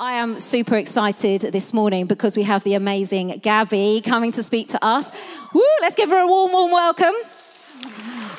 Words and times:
I 0.00 0.14
am 0.14 0.38
super 0.38 0.76
excited 0.76 1.42
this 1.42 1.74
morning 1.74 2.06
because 2.06 2.34
we 2.34 2.44
have 2.44 2.64
the 2.64 2.72
amazing 2.72 3.32
Gabbie 3.42 4.02
coming 4.02 4.32
to 4.32 4.42
speak 4.42 4.68
to 4.68 4.82
us. 4.82 5.12
Woo, 5.52 5.62
let's 5.82 5.94
give 5.94 6.08
her 6.08 6.16
a 6.16 6.26
warm, 6.26 6.52
warm 6.52 6.70
welcome. 6.70 7.12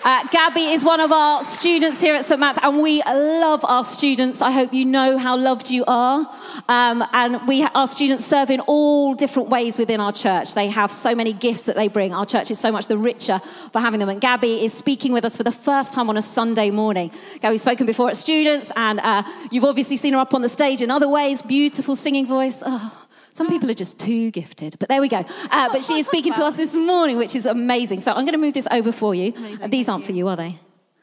Uh, 0.03 0.23
Gabbie 0.29 0.73
is 0.73 0.83
one 0.83 0.99
of 0.99 1.11
our 1.11 1.43
students 1.43 2.01
here 2.01 2.15
at 2.15 2.25
St. 2.25 2.39
Matt's, 2.39 2.57
and 2.63 2.81
we 2.81 3.03
love 3.03 3.63
our 3.63 3.83
students. 3.83 4.41
I 4.41 4.49
hope 4.49 4.73
you 4.73 4.83
know 4.83 5.19
how 5.19 5.37
loved 5.37 5.69
you 5.69 5.83
are. 5.85 6.27
Um, 6.67 7.03
and 7.13 7.47
we, 7.47 7.63
our 7.75 7.85
students 7.85 8.25
serve 8.25 8.49
in 8.49 8.61
all 8.61 9.13
different 9.13 9.49
ways 9.49 9.77
within 9.77 9.99
our 9.99 10.11
church. 10.11 10.55
They 10.55 10.67
have 10.69 10.91
so 10.91 11.13
many 11.13 11.33
gifts 11.33 11.65
that 11.65 11.75
they 11.75 11.87
bring. 11.87 12.15
Our 12.15 12.25
church 12.25 12.49
is 12.49 12.59
so 12.59 12.71
much 12.71 12.87
the 12.87 12.97
richer 12.97 13.37
for 13.71 13.79
having 13.79 13.99
them. 13.99 14.09
And 14.09 14.19
Gabbie 14.19 14.63
is 14.63 14.73
speaking 14.73 15.13
with 15.13 15.23
us 15.23 15.37
for 15.37 15.43
the 15.43 15.51
first 15.51 15.93
time 15.93 16.09
on 16.09 16.17
a 16.17 16.21
Sunday 16.23 16.71
morning. 16.71 17.11
Gabbie's 17.39 17.61
spoken 17.61 17.85
before 17.85 18.09
at 18.09 18.17
students, 18.17 18.71
and 18.75 18.99
uh, 19.01 19.21
you've 19.51 19.65
obviously 19.65 19.97
seen 19.97 20.13
her 20.13 20.19
up 20.19 20.33
on 20.33 20.41
the 20.41 20.49
stage 20.49 20.81
in 20.81 20.89
other 20.89 21.07
ways. 21.07 21.43
Beautiful 21.43 21.95
singing 21.95 22.25
voice. 22.25 22.63
Oh. 22.65 23.00
Some 23.33 23.47
people 23.47 23.69
are 23.69 23.73
just 23.75 23.99
too 23.99 24.29
gifted, 24.31 24.75
but 24.79 24.89
there 24.89 24.99
we 25.01 25.07
go. 25.07 25.23
Uh, 25.51 25.69
but 25.71 25.83
she 25.83 25.93
is 25.99 26.05
speaking 26.05 26.33
to 26.33 26.43
us 26.43 26.57
this 26.57 26.75
morning, 26.75 27.17
which 27.17 27.35
is 27.35 27.45
amazing. 27.45 28.01
So 28.01 28.11
I'm 28.11 28.25
going 28.25 28.33
to 28.33 28.37
move 28.37 28.53
this 28.53 28.67
over 28.71 28.91
for 28.91 29.15
you. 29.15 29.33
Amazing, 29.35 29.69
These 29.69 29.87
aren't 29.89 30.03
for 30.03 30.11
you. 30.11 30.19
you, 30.19 30.27
are 30.27 30.35
they? 30.35 30.57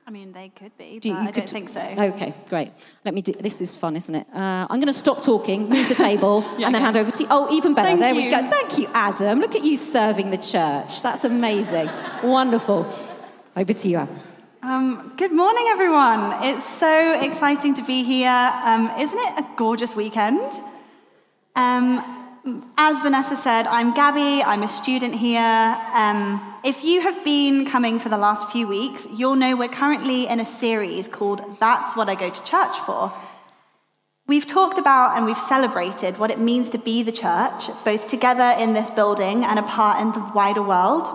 I 0.06 0.10
mean, 0.10 0.33
they 0.33 0.48
could 0.48 0.77
be, 0.78 0.98
Do 0.98 1.09
you- 1.10 1.14
but 1.14 1.22
you 1.22 1.28
I 1.28 1.33
could- 1.33 1.41
don't 1.41 1.50
think 1.50 1.69
so. 1.69 1.80
Okay, 1.80 2.33
great. 2.48 2.70
Let 3.05 3.12
me 3.14 3.20
do. 3.22 3.33
This 3.33 3.60
is 3.60 3.77
fun, 3.77 3.95
isn't 3.96 4.14
it? 4.14 4.27
Uh, 4.34 4.66
I'm 4.70 4.78
going 4.80 4.86
to 4.86 4.92
stop 4.95 5.22
talking, 5.22 5.69
move 5.69 5.86
the 5.88 5.95
table, 5.95 6.42
and 6.55 6.74
then 6.74 6.77
okay. 6.77 6.84
hand 6.84 6.96
over 6.96 7.10
to 7.10 7.22
you. 7.22 7.28
Oh, 7.30 7.52
even 7.55 7.74
better. 7.74 7.88
Thank 7.88 8.00
there 8.00 8.14
we 8.14 8.30
go. 8.30 8.41
Thank 8.50 8.78
you, 8.78 8.88
Adam. 8.95 9.41
Look 9.41 9.55
at 9.55 9.64
you 9.64 9.77
serving 9.77 10.30
the 10.30 10.38
church. 10.38 11.02
That's 11.02 11.24
amazing. 11.24 11.91
Wonderful. 12.22 12.86
Over 13.56 13.72
to 13.72 13.88
you, 13.88 13.98
Adam. 13.98 14.16
Um, 14.62 15.12
good 15.16 15.33
morning, 15.33 15.66
everyone. 15.69 16.42
It's 16.45 16.64
so 16.64 17.20
exciting 17.20 17.74
to 17.74 17.83
be 17.83 18.02
here. 18.02 18.30
Um, 18.64 18.91
isn't 18.98 19.19
it 19.19 19.38
a 19.41 19.47
gorgeous 19.56 19.95
weekend? 19.95 20.52
Um, 21.55 22.17
as 22.76 23.00
Vanessa 23.00 23.36
said, 23.36 23.66
I'm 23.66 23.92
Gabbie. 23.92 24.42
I'm 24.44 24.62
a 24.62 24.68
student 24.68 25.14
here. 25.14 25.77
Um, 25.92 26.41
if 26.64 26.84
you 26.84 27.00
have 27.00 27.22
been 27.24 27.66
coming 27.66 27.98
for 27.98 28.08
the 28.08 28.16
last 28.16 28.50
few 28.50 28.66
weeks, 28.66 29.06
you'll 29.14 29.36
know 29.36 29.56
we're 29.56 29.68
currently 29.68 30.27
in 30.27 30.40
a 30.40 30.44
series 30.44 31.08
called 31.08 31.58
That's 31.60 31.96
What 31.96 32.08
I 32.08 32.14
Go 32.14 32.30
to 32.30 32.44
Church 32.44 32.77
For. 32.78 33.12
We've 34.27 34.46
talked 34.46 34.78
about 34.78 35.16
and 35.16 35.24
we've 35.24 35.38
celebrated 35.38 36.18
what 36.18 36.30
it 36.30 36.38
means 36.38 36.70
to 36.70 36.78
be 36.78 37.02
the 37.02 37.12
church, 37.12 37.70
both 37.84 38.06
together 38.06 38.56
in 38.58 38.74
this 38.74 38.90
building 38.90 39.44
and 39.44 39.58
apart 39.58 40.00
in 40.00 40.12
the 40.12 40.30
wider 40.34 40.62
world. 40.62 41.08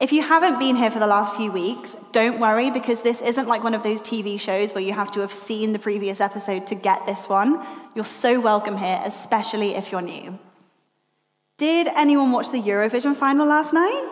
If 0.00 0.12
you 0.12 0.22
haven't 0.22 0.58
been 0.58 0.76
here 0.76 0.90
for 0.90 0.98
the 0.98 1.06
last 1.06 1.36
few 1.36 1.52
weeks, 1.52 1.94
don't 2.10 2.40
worry 2.40 2.70
because 2.70 3.02
this 3.02 3.22
isn't 3.22 3.46
like 3.46 3.62
one 3.62 3.74
of 3.74 3.84
those 3.84 4.02
TV 4.02 4.38
shows 4.38 4.74
where 4.74 4.82
you 4.82 4.92
have 4.92 5.12
to 5.12 5.20
have 5.20 5.32
seen 5.32 5.72
the 5.72 5.78
previous 5.78 6.20
episode 6.20 6.66
to 6.68 6.74
get 6.74 7.06
this 7.06 7.28
one. 7.28 7.64
You're 7.94 8.04
so 8.04 8.40
welcome 8.40 8.76
here, 8.76 9.00
especially 9.04 9.76
if 9.76 9.92
you're 9.92 10.02
new. 10.02 10.38
Did 11.58 11.88
anyone 11.88 12.32
watch 12.32 12.50
the 12.50 12.60
Eurovision 12.60 13.14
final 13.14 13.46
last 13.46 13.72
night? 13.72 14.08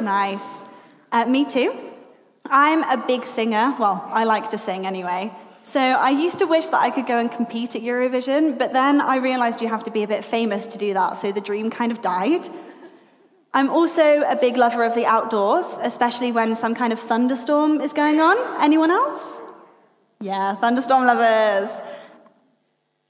Nice. 0.00 0.64
Uh, 1.12 1.26
me 1.26 1.44
too. 1.44 1.76
I'm 2.46 2.82
a 2.84 2.96
big 2.96 3.24
singer. 3.24 3.74
Well, 3.78 4.04
I 4.08 4.24
like 4.24 4.48
to 4.50 4.58
sing 4.58 4.86
anyway. 4.86 5.32
So 5.64 5.80
I 5.80 6.10
used 6.10 6.38
to 6.38 6.46
wish 6.46 6.68
that 6.68 6.80
I 6.80 6.88
could 6.88 7.06
go 7.06 7.18
and 7.18 7.30
compete 7.30 7.76
at 7.76 7.82
Eurovision, 7.82 8.56
but 8.58 8.72
then 8.72 9.02
I 9.02 9.16
realized 9.16 9.60
you 9.60 9.68
have 9.68 9.84
to 9.84 9.90
be 9.90 10.02
a 10.02 10.08
bit 10.08 10.24
famous 10.24 10.66
to 10.68 10.78
do 10.78 10.94
that, 10.94 11.18
so 11.18 11.30
the 11.30 11.42
dream 11.42 11.68
kind 11.68 11.92
of 11.92 12.00
died. 12.00 12.48
I'm 13.52 13.68
also 13.68 14.22
a 14.22 14.36
big 14.36 14.56
lover 14.56 14.82
of 14.84 14.94
the 14.94 15.04
outdoors, 15.04 15.78
especially 15.82 16.32
when 16.32 16.54
some 16.54 16.74
kind 16.74 16.92
of 16.92 16.98
thunderstorm 16.98 17.82
is 17.82 17.92
going 17.92 18.20
on. 18.20 18.36
Anyone 18.62 18.90
else? 18.90 19.42
Yeah, 20.20 20.54
thunderstorm 20.54 21.04
lovers. 21.04 21.82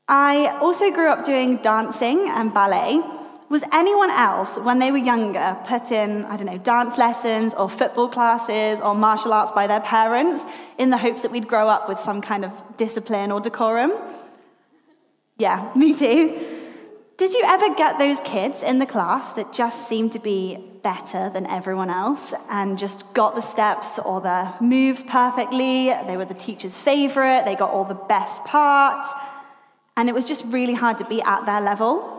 I 0.09 0.59
also 0.61 0.91
grew 0.91 1.11
up 1.11 1.25
doing 1.25 1.59
dancing 1.59 2.29
and 2.29 2.53
ballet. 2.53 3.03
Was 3.49 3.65
anyone 3.73 4.11
else, 4.11 4.59
when 4.59 4.79
they 4.79 4.93
were 4.93 4.99
younger, 4.99 5.57
put 5.65 5.91
in, 5.91 6.27
I 6.27 6.37
don't 6.37 6.47
know, 6.47 6.59
dance 6.59 6.99
lessons 6.99 7.55
or 7.55 7.71
football 7.71 8.09
classes 8.09 8.79
or 8.79 8.95
martial 8.95 9.33
arts 9.33 9.53
by 9.53 9.67
their 9.67 9.81
parents 9.81 10.45
in 10.77 10.91
the 10.91 10.99
hopes 10.99 11.23
that 11.23 11.31
we'd 11.31 11.49
grow 11.49 11.69
up 11.69 11.89
with 11.89 11.99
some 11.99 12.21
kind 12.21 12.45
of 12.45 12.63
discipline 12.77 13.33
or 13.33 13.41
decorum? 13.41 13.93
Yeah, 15.39 15.73
me 15.77 15.95
too. 15.95 16.57
Did 17.17 17.33
you 17.33 17.43
ever 17.45 17.75
get 17.75 17.99
those 17.99 18.21
kids 18.21 18.63
in 18.63 18.79
the 18.79 18.87
class 18.87 19.33
that 19.33 19.53
just 19.53 19.89
seemed 19.89 20.13
to 20.13 20.19
be 20.19 20.59
better 20.83 21.31
than 21.31 21.47
everyone 21.47 21.91
else 21.91 22.33
and 22.51 22.79
just 22.79 23.13
got 23.13 23.35
the 23.35 23.41
steps 23.41 23.99
or 23.99 24.21
the 24.21 24.53
moves 24.61 25.03
perfectly? 25.03 25.93
They 26.07 26.17
were 26.19 26.27
the 26.27 26.35
teacher's 26.35 26.79
favorite, 26.79 27.45
they 27.47 27.55
got 27.55 27.71
all 27.71 27.85
the 27.85 27.95
best 27.95 28.45
parts, 28.45 29.13
and 29.97 30.09
it 30.09 30.15
was 30.15 30.27
just 30.27 30.45
really 30.47 30.75
hard 30.75 30.99
to 30.99 31.05
be 31.07 31.23
at 31.23 31.45
their 31.47 31.63
level. 31.63 32.18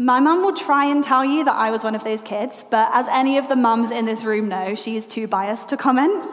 My 0.00 0.18
mum 0.18 0.42
will 0.42 0.56
try 0.56 0.86
and 0.86 1.04
tell 1.04 1.26
you 1.26 1.44
that 1.44 1.54
I 1.54 1.70
was 1.70 1.84
one 1.84 1.94
of 1.94 2.04
those 2.04 2.22
kids, 2.22 2.64
but 2.70 2.88
as 2.94 3.06
any 3.08 3.36
of 3.36 3.48
the 3.48 3.56
mums 3.56 3.90
in 3.90 4.06
this 4.06 4.24
room 4.24 4.48
know, 4.48 4.74
she 4.74 4.96
is 4.96 5.04
too 5.04 5.26
biased 5.26 5.68
to 5.68 5.76
comment. 5.76 6.26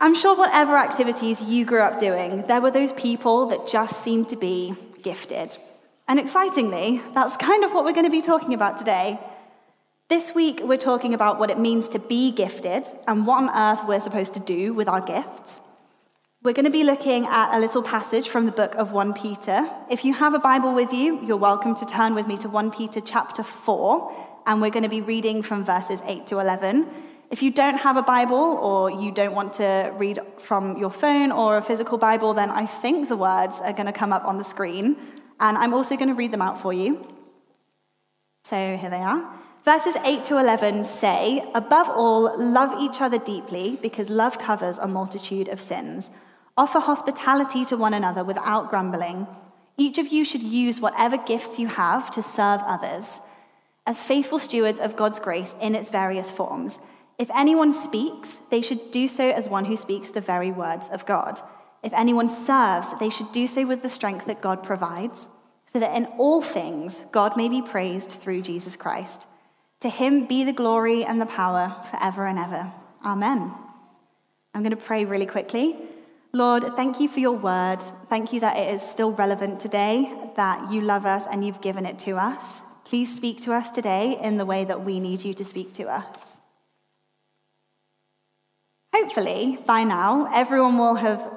I'm 0.00 0.14
sure 0.14 0.34
whatever 0.34 0.74
activities 0.74 1.42
you 1.42 1.66
grew 1.66 1.82
up 1.82 1.98
doing, 1.98 2.46
there 2.46 2.62
were 2.62 2.70
those 2.70 2.94
people 2.94 3.44
that 3.48 3.68
just 3.68 4.00
seemed 4.00 4.30
to 4.30 4.36
be 4.36 4.74
gifted. 5.02 5.58
And 6.08 6.18
excitingly, 6.18 7.02
that's 7.12 7.36
kind 7.36 7.62
of 7.62 7.74
what 7.74 7.84
we're 7.84 7.92
going 7.92 8.06
to 8.06 8.10
be 8.10 8.22
talking 8.22 8.54
about 8.54 8.78
today. 8.78 9.18
This 10.08 10.34
week, 10.34 10.60
we're 10.64 10.78
talking 10.78 11.12
about 11.12 11.38
what 11.38 11.50
it 11.50 11.58
means 11.58 11.90
to 11.90 11.98
be 11.98 12.32
gifted 12.32 12.86
and 13.06 13.26
what 13.26 13.42
on 13.42 13.50
earth 13.50 13.86
we're 13.86 14.00
supposed 14.00 14.32
to 14.32 14.40
do 14.40 14.72
with 14.72 14.88
our 14.88 15.02
gifts. 15.02 15.60
We're 16.48 16.54
going 16.54 16.64
to 16.64 16.70
be 16.70 16.82
looking 16.82 17.26
at 17.26 17.54
a 17.54 17.60
little 17.60 17.82
passage 17.82 18.30
from 18.30 18.46
the 18.46 18.52
book 18.52 18.74
of 18.76 18.90
1 18.90 19.12
Peter. 19.12 19.68
If 19.90 20.02
you 20.02 20.14
have 20.14 20.32
a 20.32 20.38
Bible 20.38 20.74
with 20.74 20.94
you, 20.94 21.22
you're 21.22 21.36
welcome 21.36 21.74
to 21.74 21.84
turn 21.84 22.14
with 22.14 22.26
me 22.26 22.38
to 22.38 22.48
1 22.48 22.70
Peter 22.70 23.02
chapter 23.02 23.42
4, 23.42 24.40
and 24.46 24.62
we're 24.62 24.70
going 24.70 24.82
to 24.82 24.88
be 24.88 25.02
reading 25.02 25.42
from 25.42 25.62
verses 25.62 26.00
8 26.06 26.26
to 26.28 26.38
11. 26.38 26.88
If 27.30 27.42
you 27.42 27.50
don't 27.50 27.76
have 27.76 27.98
a 27.98 28.02
Bible 28.02 28.38
or 28.38 28.90
you 28.90 29.12
don't 29.12 29.34
want 29.34 29.52
to 29.54 29.92
read 29.98 30.20
from 30.38 30.78
your 30.78 30.90
phone 30.90 31.32
or 31.32 31.58
a 31.58 31.62
physical 31.62 31.98
Bible, 31.98 32.32
then 32.32 32.50
I 32.50 32.64
think 32.64 33.10
the 33.10 33.16
words 33.18 33.60
are 33.60 33.74
going 33.74 33.84
to 33.84 33.92
come 33.92 34.14
up 34.14 34.24
on 34.24 34.38
the 34.38 34.44
screen, 34.44 34.96
and 35.40 35.58
I'm 35.58 35.74
also 35.74 35.96
going 35.96 36.08
to 36.08 36.14
read 36.14 36.32
them 36.32 36.40
out 36.40 36.58
for 36.58 36.72
you. 36.72 37.06
So 38.44 38.56
here 38.78 38.88
they 38.88 39.02
are. 39.02 39.30
Verses 39.64 39.96
8 39.96 40.24
to 40.24 40.38
11 40.38 40.84
say, 40.84 41.44
Above 41.54 41.90
all, 41.90 42.34
love 42.42 42.72
each 42.80 43.02
other 43.02 43.18
deeply 43.18 43.78
because 43.82 44.08
love 44.08 44.38
covers 44.38 44.78
a 44.78 44.88
multitude 44.88 45.48
of 45.48 45.60
sins. 45.60 46.10
Offer 46.58 46.80
hospitality 46.80 47.64
to 47.66 47.76
one 47.76 47.94
another 47.94 48.24
without 48.24 48.68
grumbling. 48.68 49.28
Each 49.76 49.96
of 49.96 50.08
you 50.08 50.24
should 50.24 50.42
use 50.42 50.80
whatever 50.80 51.16
gifts 51.16 51.60
you 51.60 51.68
have 51.68 52.10
to 52.10 52.20
serve 52.20 52.60
others 52.66 53.20
as 53.86 54.02
faithful 54.02 54.40
stewards 54.40 54.80
of 54.80 54.96
God's 54.96 55.20
grace 55.20 55.54
in 55.62 55.76
its 55.76 55.88
various 55.88 56.32
forms. 56.32 56.80
If 57.16 57.30
anyone 57.32 57.72
speaks, 57.72 58.38
they 58.50 58.60
should 58.60 58.90
do 58.90 59.06
so 59.06 59.30
as 59.30 59.48
one 59.48 59.66
who 59.66 59.76
speaks 59.76 60.10
the 60.10 60.20
very 60.20 60.50
words 60.50 60.88
of 60.88 61.06
God. 61.06 61.40
If 61.84 61.92
anyone 61.92 62.28
serves, 62.28 62.98
they 62.98 63.08
should 63.08 63.30
do 63.30 63.46
so 63.46 63.64
with 63.64 63.82
the 63.82 63.88
strength 63.88 64.26
that 64.26 64.42
God 64.42 64.64
provides, 64.64 65.28
so 65.64 65.78
that 65.78 65.96
in 65.96 66.06
all 66.18 66.42
things 66.42 67.02
God 67.12 67.36
may 67.36 67.48
be 67.48 67.62
praised 67.62 68.10
through 68.10 68.42
Jesus 68.42 68.74
Christ. 68.74 69.28
To 69.78 69.88
him 69.88 70.26
be 70.26 70.42
the 70.42 70.52
glory 70.52 71.04
and 71.04 71.20
the 71.20 71.26
power 71.26 71.76
forever 71.88 72.26
and 72.26 72.36
ever. 72.36 72.72
Amen. 73.04 73.52
I'm 74.52 74.62
going 74.64 74.76
to 74.76 74.76
pray 74.76 75.04
really 75.04 75.26
quickly. 75.26 75.87
Lord, 76.32 76.76
thank 76.76 77.00
you 77.00 77.08
for 77.08 77.20
your 77.20 77.36
word. 77.36 77.78
Thank 78.08 78.32
you 78.32 78.40
that 78.40 78.56
it 78.56 78.70
is 78.70 78.82
still 78.82 79.12
relevant 79.12 79.60
today, 79.60 80.12
that 80.36 80.70
you 80.70 80.82
love 80.82 81.06
us 81.06 81.26
and 81.26 81.44
you've 81.44 81.62
given 81.62 81.86
it 81.86 81.98
to 82.00 82.16
us. 82.16 82.60
Please 82.84 83.14
speak 83.14 83.40
to 83.42 83.52
us 83.52 83.70
today 83.70 84.18
in 84.22 84.36
the 84.36 84.44
way 84.44 84.64
that 84.64 84.84
we 84.84 85.00
need 85.00 85.24
you 85.24 85.32
to 85.34 85.44
speak 85.44 85.72
to 85.72 85.84
us. 85.88 86.38
Hopefully, 88.94 89.58
by 89.66 89.84
now, 89.84 90.28
everyone 90.32 90.76
will 90.76 90.96
have 90.96 91.30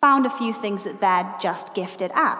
found 0.00 0.26
a 0.26 0.30
few 0.30 0.52
things 0.52 0.84
that 0.84 1.00
they're 1.00 1.34
just 1.40 1.74
gifted 1.74 2.10
at. 2.14 2.38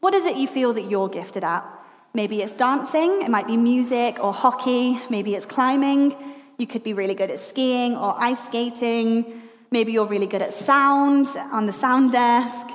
What 0.00 0.14
is 0.14 0.26
it 0.26 0.36
you 0.36 0.46
feel 0.46 0.72
that 0.74 0.90
you're 0.90 1.08
gifted 1.08 1.42
at? 1.42 1.64
Maybe 2.12 2.42
it's 2.42 2.54
dancing, 2.54 3.22
it 3.22 3.30
might 3.30 3.46
be 3.46 3.56
music 3.56 4.22
or 4.22 4.32
hockey, 4.32 5.00
maybe 5.10 5.34
it's 5.34 5.46
climbing. 5.46 6.14
You 6.58 6.66
could 6.68 6.84
be 6.84 6.92
really 6.92 7.14
good 7.14 7.30
at 7.30 7.40
skiing 7.40 7.96
or 7.96 8.14
ice 8.16 8.46
skating. 8.46 9.43
Maybe 9.74 9.90
you're 9.90 10.06
really 10.06 10.28
good 10.28 10.40
at 10.40 10.52
sound 10.52 11.26
on 11.50 11.66
the 11.66 11.72
sound 11.72 12.12
desk. 12.12 12.68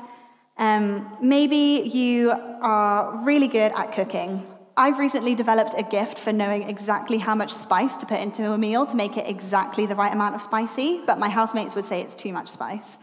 Um, 0.57 1.15
maybe 1.21 1.89
you 1.97 2.31
are 2.31 3.23
really 3.23 3.47
good 3.47 3.71
at 3.73 3.93
cooking. 3.93 4.45
I've 4.75 4.99
recently 4.99 5.33
developed 5.33 5.75
a 5.77 5.83
gift 5.83 6.19
for 6.19 6.33
knowing 6.33 6.63
exactly 6.63 7.17
how 7.17 7.35
much 7.35 7.53
spice 7.53 7.95
to 8.01 8.05
put 8.05 8.19
into 8.19 8.51
a 8.51 8.57
meal 8.57 8.85
to 8.85 8.97
make 8.97 9.15
it 9.15 9.29
exactly 9.29 9.85
the 9.85 9.95
right 9.95 10.11
amount 10.11 10.35
of 10.35 10.41
spicy, 10.41 11.01
but 11.07 11.17
my 11.17 11.29
housemates 11.29 11.73
would 11.73 11.85
say 11.85 12.01
it's 12.01 12.15
too 12.15 12.33
much 12.33 12.49
spice. 12.49 12.97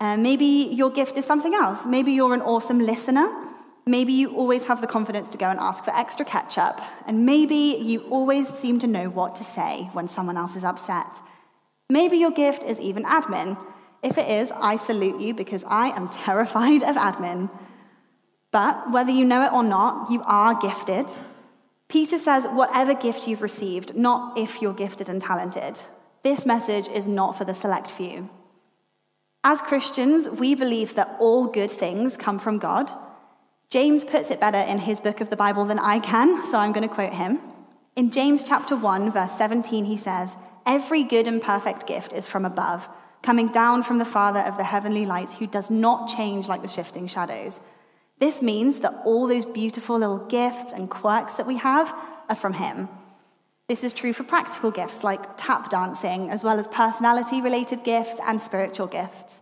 Uh, 0.00 0.16
maybe 0.16 0.46
your 0.46 0.88
gift 0.88 1.18
is 1.18 1.26
something 1.26 1.52
else. 1.52 1.84
Maybe 1.84 2.12
you're 2.12 2.32
an 2.32 2.40
awesome 2.40 2.78
listener. 2.78 3.28
Maybe 3.84 4.14
you 4.14 4.34
always 4.34 4.64
have 4.64 4.80
the 4.80 4.86
confidence 4.86 5.28
to 5.28 5.36
go 5.36 5.50
and 5.50 5.60
ask 5.60 5.84
for 5.84 5.94
extra 5.94 6.24
ketchup. 6.24 6.80
And 7.06 7.26
maybe 7.26 7.76
you 7.82 8.00
always 8.08 8.48
seem 8.48 8.78
to 8.78 8.86
know 8.86 9.10
what 9.10 9.36
to 9.36 9.44
say 9.44 9.90
when 9.92 10.08
someone 10.08 10.38
else 10.38 10.56
is 10.56 10.64
upset. 10.64 11.20
Maybe 11.90 12.18
your 12.18 12.30
gift 12.30 12.62
is 12.62 12.80
even 12.80 13.04
admin. 13.04 13.56
If 14.02 14.18
it 14.18 14.28
is, 14.28 14.52
I 14.52 14.76
salute 14.76 15.20
you 15.20 15.34
because 15.34 15.64
I 15.64 15.88
am 15.88 16.08
terrified 16.10 16.82
of 16.82 16.96
admin. 16.96 17.50
But 18.50 18.90
whether 18.90 19.10
you 19.10 19.24
know 19.24 19.44
it 19.44 19.52
or 19.52 19.62
not, 19.62 20.10
you 20.10 20.22
are 20.24 20.54
gifted. 20.54 21.12
Peter 21.88 22.18
says, 22.18 22.46
whatever 22.46 22.94
gift 22.94 23.26
you've 23.26 23.42
received, 23.42 23.96
not 23.96 24.36
if 24.38 24.60
you're 24.60 24.74
gifted 24.74 25.08
and 25.08 25.20
talented. 25.20 25.80
This 26.22 26.44
message 26.44 26.88
is 26.88 27.06
not 27.06 27.36
for 27.36 27.44
the 27.44 27.54
select 27.54 27.90
few. 27.90 28.28
As 29.44 29.60
Christians, 29.60 30.28
we 30.28 30.54
believe 30.54 30.94
that 30.94 31.16
all 31.18 31.46
good 31.46 31.70
things 31.70 32.16
come 32.16 32.38
from 32.38 32.58
God. 32.58 32.90
James 33.70 34.04
puts 34.04 34.30
it 34.30 34.40
better 34.40 34.58
in 34.58 34.78
his 34.78 35.00
book 35.00 35.20
of 35.20 35.30
the 35.30 35.36
Bible 35.36 35.64
than 35.64 35.78
I 35.78 36.00
can, 36.00 36.44
so 36.44 36.58
I'm 36.58 36.72
going 36.72 36.86
to 36.86 36.94
quote 36.94 37.14
him. 37.14 37.38
In 37.96 38.10
James 38.10 38.44
chapter 38.44 38.76
1, 38.76 39.10
verse 39.10 39.32
17, 39.32 39.84
he 39.84 39.96
says, 39.96 40.36
Every 40.68 41.02
good 41.02 41.26
and 41.26 41.40
perfect 41.40 41.86
gift 41.86 42.12
is 42.12 42.28
from 42.28 42.44
above, 42.44 42.90
coming 43.22 43.48
down 43.48 43.82
from 43.82 43.96
the 43.96 44.04
Father 44.04 44.40
of 44.40 44.58
the 44.58 44.64
heavenly 44.64 45.06
lights, 45.06 45.32
who 45.32 45.46
does 45.46 45.70
not 45.70 46.14
change 46.14 46.46
like 46.46 46.60
the 46.60 46.68
shifting 46.68 47.06
shadows. 47.06 47.62
This 48.18 48.42
means 48.42 48.80
that 48.80 49.00
all 49.06 49.26
those 49.26 49.46
beautiful 49.46 49.98
little 49.98 50.26
gifts 50.26 50.72
and 50.72 50.90
quirks 50.90 51.34
that 51.34 51.46
we 51.46 51.56
have 51.56 51.94
are 52.28 52.36
from 52.36 52.52
Him. 52.52 52.90
This 53.66 53.82
is 53.82 53.94
true 53.94 54.12
for 54.12 54.24
practical 54.24 54.70
gifts 54.70 55.02
like 55.02 55.38
tap 55.38 55.70
dancing, 55.70 56.28
as 56.28 56.44
well 56.44 56.58
as 56.58 56.66
personality 56.68 57.40
related 57.40 57.82
gifts 57.82 58.20
and 58.26 58.38
spiritual 58.38 58.88
gifts. 58.88 59.40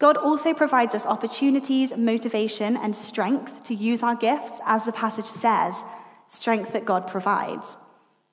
God 0.00 0.16
also 0.16 0.54
provides 0.54 0.96
us 0.96 1.06
opportunities, 1.06 1.96
motivation, 1.96 2.76
and 2.76 2.96
strength 2.96 3.62
to 3.64 3.74
use 3.74 4.02
our 4.02 4.16
gifts, 4.16 4.60
as 4.66 4.86
the 4.86 4.92
passage 4.92 5.26
says 5.26 5.84
strength 6.26 6.72
that 6.72 6.84
God 6.84 7.06
provides. 7.06 7.76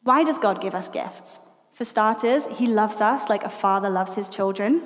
Why 0.01 0.23
does 0.23 0.39
God 0.39 0.59
give 0.59 0.73
us 0.73 0.89
gifts? 0.89 1.39
For 1.79 1.85
starters, 1.85 2.45
He 2.57 2.67
loves 2.67 2.99
us 2.99 3.29
like 3.29 3.45
a 3.45 3.47
father 3.47 3.89
loves 3.89 4.15
his 4.15 4.27
children. 4.27 4.81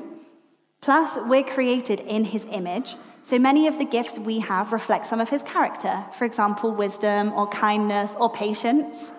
Plus, 0.79 1.17
we're 1.25 1.41
created 1.41 1.99
in 2.01 2.23
His 2.23 2.45
image, 2.51 2.97
so 3.23 3.39
many 3.39 3.65
of 3.65 3.79
the 3.79 3.83
gifts 3.83 4.19
we 4.19 4.41
have 4.41 4.71
reflect 4.71 5.07
some 5.07 5.19
of 5.19 5.31
his 5.31 5.41
character, 5.41 6.05
for 6.13 6.25
example, 6.25 6.71
wisdom 6.71 7.33
or 7.33 7.47
kindness 7.47 8.15
or 8.19 8.29
patience. 8.29 9.11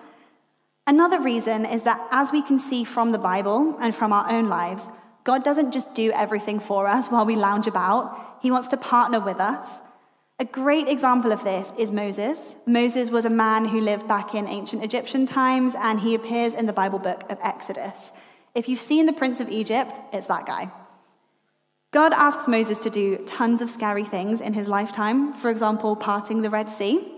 Another 0.87 1.19
reason 1.19 1.65
is 1.65 1.83
that 1.83 1.99
as 2.11 2.31
we 2.31 2.41
can 2.41 2.57
see 2.57 2.85
from 2.85 3.11
the 3.11 3.17
Bible 3.17 3.77
and 3.81 3.93
from 3.93 4.13
our 4.13 4.31
own 4.31 4.47
lives, 4.47 4.87
God 5.25 5.43
doesn't 5.43 5.73
just 5.73 5.93
do 5.93 6.13
everything 6.13 6.59
for 6.61 6.87
us 6.87 7.07
while 7.09 7.25
we 7.25 7.35
lounge 7.35 7.67
about, 7.67 8.37
He 8.41 8.51
wants 8.51 8.69
to 8.69 8.77
partner 8.77 9.19
with 9.19 9.41
us. 9.41 9.81
A 10.37 10.43
great 10.43 10.89
example 10.89 11.31
of 11.31 11.45
this 11.45 11.71
is 11.79 11.91
Moses. 11.91 12.57
Moses 12.65 13.09
was 13.09 13.23
a 13.23 13.29
man 13.29 13.63
who 13.63 13.79
lived 13.79 14.05
back 14.05 14.35
in 14.35 14.47
ancient 14.47 14.83
Egyptian 14.83 15.25
times, 15.25 15.75
and 15.79 16.01
he 16.01 16.13
appears 16.13 16.53
in 16.53 16.65
the 16.65 16.73
Bible 16.73 16.99
book 16.99 17.23
of 17.31 17.37
Exodus. 17.41 18.11
If 18.53 18.67
you've 18.67 18.79
seen 18.79 19.05
The 19.05 19.13
Prince 19.13 19.39
of 19.39 19.47
Egypt, 19.47 19.97
it's 20.11 20.27
that 20.27 20.45
guy. 20.45 20.73
God 21.91 22.11
asks 22.11 22.49
Moses 22.49 22.79
to 22.79 22.89
do 22.89 23.15
tons 23.25 23.61
of 23.61 23.69
scary 23.69 24.03
things 24.03 24.41
in 24.41 24.51
his 24.51 24.67
lifetime, 24.67 25.31
for 25.31 25.49
example, 25.49 25.95
parting 25.95 26.41
the 26.41 26.49
Red 26.49 26.67
Sea. 26.67 27.13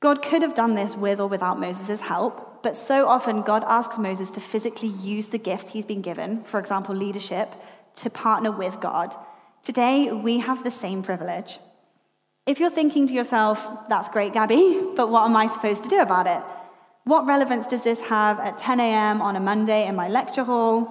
God 0.00 0.20
could 0.20 0.42
have 0.42 0.56
done 0.56 0.74
this 0.74 0.96
with 0.96 1.20
or 1.20 1.28
without 1.28 1.60
Moses' 1.60 2.00
help, 2.00 2.64
but 2.64 2.76
so 2.76 3.06
often 3.06 3.42
God 3.42 3.62
asks 3.68 3.96
Moses 3.96 4.32
to 4.32 4.40
physically 4.40 4.88
use 4.88 5.28
the 5.28 5.38
gift 5.38 5.68
he's 5.68 5.86
been 5.86 6.02
given, 6.02 6.42
for 6.42 6.58
example, 6.58 6.96
leadership, 6.96 7.54
to 7.94 8.10
partner 8.10 8.50
with 8.50 8.80
God. 8.80 9.14
Today, 9.62 10.10
we 10.10 10.40
have 10.40 10.64
the 10.64 10.72
same 10.72 11.00
privilege. 11.00 11.60
If 12.46 12.60
you're 12.60 12.70
thinking 12.70 13.06
to 13.06 13.14
yourself, 13.14 13.88
that's 13.88 14.10
great, 14.10 14.34
Gabbie, 14.34 14.94
but 14.96 15.08
what 15.08 15.24
am 15.24 15.34
I 15.34 15.46
supposed 15.46 15.82
to 15.84 15.88
do 15.88 16.00
about 16.00 16.26
it? 16.26 16.42
What 17.04 17.26
relevance 17.26 17.66
does 17.66 17.84
this 17.84 18.02
have 18.02 18.38
at 18.38 18.58
10 18.58 18.80
a.m. 18.80 19.22
on 19.22 19.34
a 19.34 19.40
Monday 19.40 19.86
in 19.86 19.96
my 19.96 20.08
lecture 20.08 20.44
hall? 20.44 20.84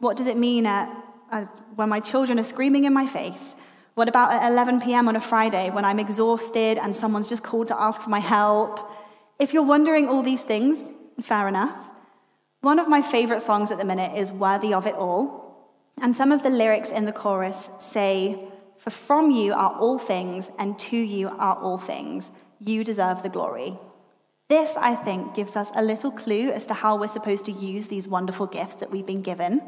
What 0.00 0.18
does 0.18 0.26
it 0.26 0.36
mean 0.36 0.66
at 0.66 0.94
uh, 1.32 1.46
when 1.76 1.88
my 1.88 2.00
children 2.00 2.38
are 2.38 2.42
screaming 2.42 2.84
in 2.84 2.92
my 2.92 3.06
face? 3.06 3.56
What 3.94 4.08
about 4.08 4.32
at 4.32 4.52
11 4.52 4.82
p.m. 4.82 5.08
on 5.08 5.16
a 5.16 5.20
Friday 5.20 5.70
when 5.70 5.84
I'm 5.84 5.98
exhausted 5.98 6.76
and 6.78 6.94
someone's 6.94 7.28
just 7.28 7.42
called 7.42 7.68
to 7.68 7.80
ask 7.80 8.02
for 8.02 8.10
my 8.10 8.20
help? 8.20 8.78
If 9.38 9.54
you're 9.54 9.62
wondering 9.62 10.08
all 10.08 10.22
these 10.22 10.42
things, 10.42 10.82
fair 11.20 11.48
enough. 11.48 11.90
One 12.60 12.78
of 12.78 12.86
my 12.88 13.00
favorite 13.00 13.40
songs 13.40 13.70
at 13.70 13.78
the 13.78 13.84
minute 13.84 14.16
is 14.16 14.30
Worthy 14.30 14.74
of 14.74 14.86
It 14.86 14.94
All. 14.94 15.72
And 16.00 16.14
some 16.14 16.32
of 16.32 16.42
the 16.42 16.50
lyrics 16.50 16.90
in 16.90 17.06
the 17.06 17.12
chorus 17.12 17.70
say, 17.78 18.48
For 18.78 18.90
from 18.90 19.30
you 19.30 19.52
are 19.52 19.72
all 19.72 19.98
things, 19.98 20.50
and 20.58 20.78
to 20.78 20.96
you 20.96 21.28
are 21.28 21.56
all 21.56 21.78
things. 21.78 22.30
You 22.60 22.84
deserve 22.84 23.22
the 23.22 23.28
glory. 23.28 23.76
This, 24.48 24.76
I 24.76 24.94
think, 24.94 25.34
gives 25.34 25.56
us 25.56 25.70
a 25.74 25.82
little 25.82 26.10
clue 26.10 26.50
as 26.50 26.64
to 26.66 26.74
how 26.74 26.96
we're 26.96 27.08
supposed 27.08 27.44
to 27.46 27.52
use 27.52 27.88
these 27.88 28.08
wonderful 28.08 28.46
gifts 28.46 28.76
that 28.76 28.90
we've 28.90 29.04
been 29.04 29.20
given. 29.20 29.60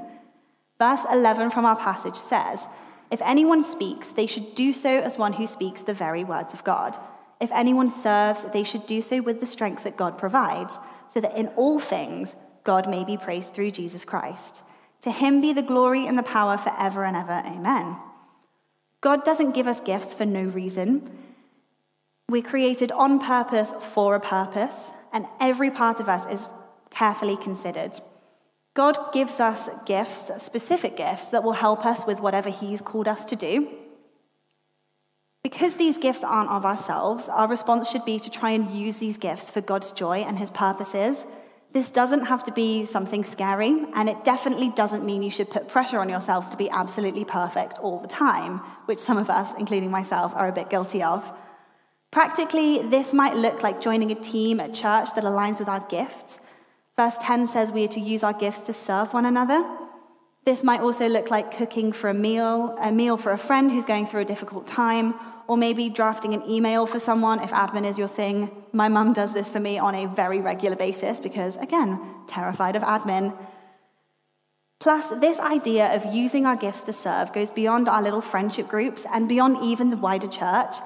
Verse 0.79 1.05
11 1.13 1.51
from 1.51 1.67
our 1.67 1.77
passage 1.77 2.15
says, 2.15 2.67
If 3.11 3.21
anyone 3.23 3.63
speaks, 3.63 4.13
they 4.13 4.27
should 4.27 4.55
do 4.55 4.73
so 4.73 5.01
as 5.01 5.19
one 5.19 5.35
who 5.35 5.47
speaks 5.47 5.83
the 5.83 5.93
very 5.93 6.25
words 6.25 6.55
of 6.55 6.65
God. 6.65 6.97
If 7.41 7.53
anyone 7.53 7.91
serves, 7.91 8.51
they 8.53 8.65
should 8.65 8.87
do 8.87 9.03
so 9.03 9.21
with 9.21 9.41
the 9.41 9.47
strength 9.47 9.85
that 9.85 9.97
God 9.97 10.17
provides, 10.17 10.79
so 11.09 11.21
that 11.21 11.37
in 11.37 11.49
all 11.49 11.79
things 11.79 12.37
God 12.65 12.89
may 12.89 13.05
be 13.05 13.17
praised 13.17 13.53
through 13.53 13.73
Jesus 13.73 14.05
Christ. 14.05 14.63
To 15.03 15.11
him 15.11 15.41
be 15.41 15.53
the 15.53 15.63
glory 15.63 16.07
and 16.07 16.17
the 16.17 16.23
power 16.23 16.57
forever 16.57 17.05
and 17.05 17.17
ever. 17.17 17.43
Amen. 17.45 17.97
God 19.01 19.25
doesn't 19.25 19.53
give 19.53 19.67
us 19.67 19.81
gifts 19.81 20.13
for 20.13 20.27
no 20.27 20.43
reason. 20.43 21.11
We're 22.29 22.43
created 22.43 22.93
on 22.93 23.19
purpose 23.19 23.73
for 23.73 24.15
a 24.15 24.21
purpose, 24.21 24.93
and 25.13 25.27
every 25.41 25.71
part 25.71 26.01
of 26.01 26.09
us 26.09 26.27
is 26.27 26.49
carefully 26.91 27.37
considered. 27.37 27.99
God 28.75 29.13
gives 29.13 29.41
us 29.41 29.69
gifts, 29.85 30.31
specific 30.43 30.97
gifts, 30.97 31.29
that 31.29 31.43
will 31.43 31.53
help 31.53 31.85
us 31.85 32.07
with 32.07 32.21
whatever 32.21 32.51
He's 32.51 32.81
called 32.81 33.09
us 33.09 33.25
to 33.27 33.37
do. 33.37 33.69
Because 35.43 35.77
these 35.77 35.97
gifts 35.97 36.23
aren't 36.23 36.51
of 36.51 36.65
ourselves, 36.65 37.29
our 37.29 37.49
response 37.49 37.91
should 37.91 38.05
be 38.05 38.21
to 38.21 38.31
try 38.31 38.51
and 38.51 38.71
use 38.71 38.99
these 38.99 39.17
gifts 39.17 39.51
for 39.51 39.61
God's 39.61 39.91
joy 39.91 40.19
and 40.19 40.39
His 40.39 40.51
purposes. 40.51 41.27
This 41.73 41.91
doesn't 41.91 42.25
have 42.27 42.43
to 42.45 42.53
be 42.53 42.85
something 42.85 43.23
scary, 43.23 43.85
and 43.95 44.09
it 44.09 44.25
definitely 44.25 44.71
doesn't 44.71 45.05
mean 45.05 45.23
you 45.23 45.31
should 45.31 45.51
put 45.51 45.69
pressure 45.69 45.99
on 45.99 46.09
yourselves 46.09 46.49
to 46.51 46.57
be 46.57 46.69
absolutely 46.71 47.25
perfect 47.25 47.79
all 47.79 48.01
the 48.01 48.09
time, 48.09 48.59
which 48.87 48.99
some 48.99 49.19
of 49.19 49.31
us, 49.31 49.55
including 49.55 49.91
myself, 49.91 50.35
are 50.35 50.49
a 50.49 50.53
bit 50.53 50.69
guilty 50.69 51.03
of. 51.03 51.33
Practically, 52.11 52.83
this 52.83 53.13
might 53.13 53.37
look 53.37 53.63
like 53.63 53.81
joining 53.81 54.11
a 54.11 54.17
team 54.17 54.59
at 54.59 54.75
church 54.75 55.15
that 55.15 55.23
aligns 55.23 55.61
with 55.61 55.69
our 55.69 55.87
gifts 55.89 56.41
Verse 57.01 57.17
10 57.17 57.47
says 57.47 57.73
we 57.73 57.85
are 57.85 57.89
to 57.89 57.99
use 57.99 58.23
our 58.23 58.35
gifts 58.35 58.61
to 58.61 58.75
serve 58.75 59.15
one 59.15 59.25
another. 59.25 59.65
This 60.45 60.63
might 60.63 60.81
also 60.81 61.09
look 61.09 61.31
like 61.31 61.51
cooking 61.51 61.93
for 61.93 62.11
a 62.11 62.15
meal, 62.15 62.77
a 62.79 62.93
meal 62.93 63.17
for 63.17 63.33
a 63.33 63.39
friend 63.39 63.71
who's 63.71 63.87
going 63.87 64.05
through 64.05 64.21
a 64.21 64.25
difficult 64.27 64.67
time, 64.67 65.15
or 65.51 65.57
maybe 65.57 65.89
drafting 65.89 66.33
an 66.33 66.49
email 66.49 66.87
for 66.87 67.01
someone 67.01 67.43
if 67.43 67.51
admin 67.51 67.85
is 67.85 67.99
your 67.99 68.07
thing. 68.07 68.49
My 68.73 68.87
mum 68.87 69.13
does 69.13 69.35
this 69.35 69.51
for 69.51 69.59
me 69.59 69.81
on 69.81 69.97
a 69.97 70.07
very 70.07 70.41
regular 70.41 70.77
basis 70.77 71.19
because, 71.19 71.57
again, 71.57 71.99
terrified 72.29 72.77
of 72.77 72.85
admin. 72.85 73.37
Plus, 74.79 75.11
this 75.19 75.41
idea 75.41 75.93
of 75.93 76.15
using 76.15 76.47
our 76.47 76.55
gifts 76.55 76.85
to 76.85 76.93
serve 76.93 77.33
goes 77.33 77.51
beyond 77.51 77.89
our 77.89 78.01
little 78.01 78.21
friendship 78.21 78.69
groups 78.69 79.05
and 79.13 79.29
beyond 79.29 79.59
even 79.61 79.91
the 79.91 79.97
wider 79.97 80.29
church. 80.29 80.77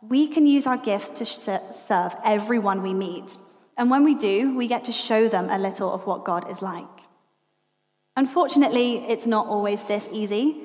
We 0.00 0.26
can 0.26 0.46
use 0.46 0.66
our 0.66 0.78
gifts 0.78 1.10
to 1.18 1.26
serve 1.70 2.16
everyone 2.24 2.80
we 2.80 2.94
meet. 2.94 3.36
And 3.76 3.90
when 3.90 4.04
we 4.04 4.14
do, 4.14 4.56
we 4.56 4.68
get 4.68 4.86
to 4.86 4.92
show 4.92 5.28
them 5.28 5.50
a 5.50 5.58
little 5.58 5.92
of 5.92 6.06
what 6.06 6.24
God 6.24 6.50
is 6.50 6.62
like. 6.62 6.96
Unfortunately, 8.16 9.04
it's 9.06 9.26
not 9.26 9.48
always 9.48 9.84
this 9.84 10.08
easy. 10.10 10.62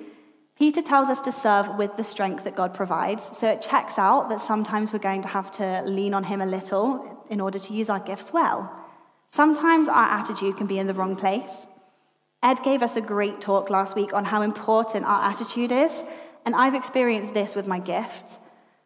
Peter 0.60 0.82
tells 0.82 1.08
us 1.08 1.22
to 1.22 1.32
serve 1.32 1.78
with 1.78 1.96
the 1.96 2.04
strength 2.04 2.44
that 2.44 2.54
God 2.54 2.74
provides, 2.74 3.38
so 3.38 3.50
it 3.50 3.62
checks 3.62 3.98
out 3.98 4.28
that 4.28 4.42
sometimes 4.42 4.92
we're 4.92 5.00
going 5.00 5.22
to 5.22 5.30
have 5.30 5.50
to 5.51 5.82
lean 5.86 6.13
on 6.13 6.25
Him 6.25 6.42
a 6.42 6.46
little 6.46 7.25
in 7.30 7.39
order 7.39 7.58
to 7.58 7.74
use 7.74 7.89
our 7.89 8.01
gifts 8.01 8.34
well. 8.34 8.70
Sometimes 9.28 9.88
our 9.88 10.10
attitude 10.10 10.58
can 10.58 10.68
be 10.68 10.78
in 10.78 10.88
the 10.88 10.94
wrong 10.94 11.16
place. 11.16 11.66
Ed 12.44 12.62
gave 12.62 12.82
us 12.82 12.98
a 12.98 13.01
great 13.01 13.39
talk 13.39 13.70
last 13.70 13.96
week 13.96 14.13
on 14.13 14.25
how 14.25 14.42
important 14.42 15.06
our 15.06 15.32
attitude 15.32 15.72
is, 15.72 16.04
and 16.46 16.54
I've 16.54 16.75
experienced 16.75 17.34
this 17.34 17.56
with 17.56 17.66
my 17.66 17.80
gifts. 17.80 18.38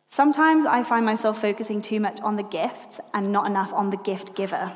Sometimes 0.08 0.68
I 0.68 0.84
find 0.84 1.04
myself 1.04 1.42
focusing 1.42 1.82
too 1.82 2.00
much 2.00 2.22
on 2.22 2.36
the 2.36 2.44
gift 2.44 3.00
and 3.16 3.32
not 3.32 3.48
enough 3.48 3.74
on 3.74 3.90
the 3.90 3.98
gift 3.98 4.36
giver. 4.36 4.72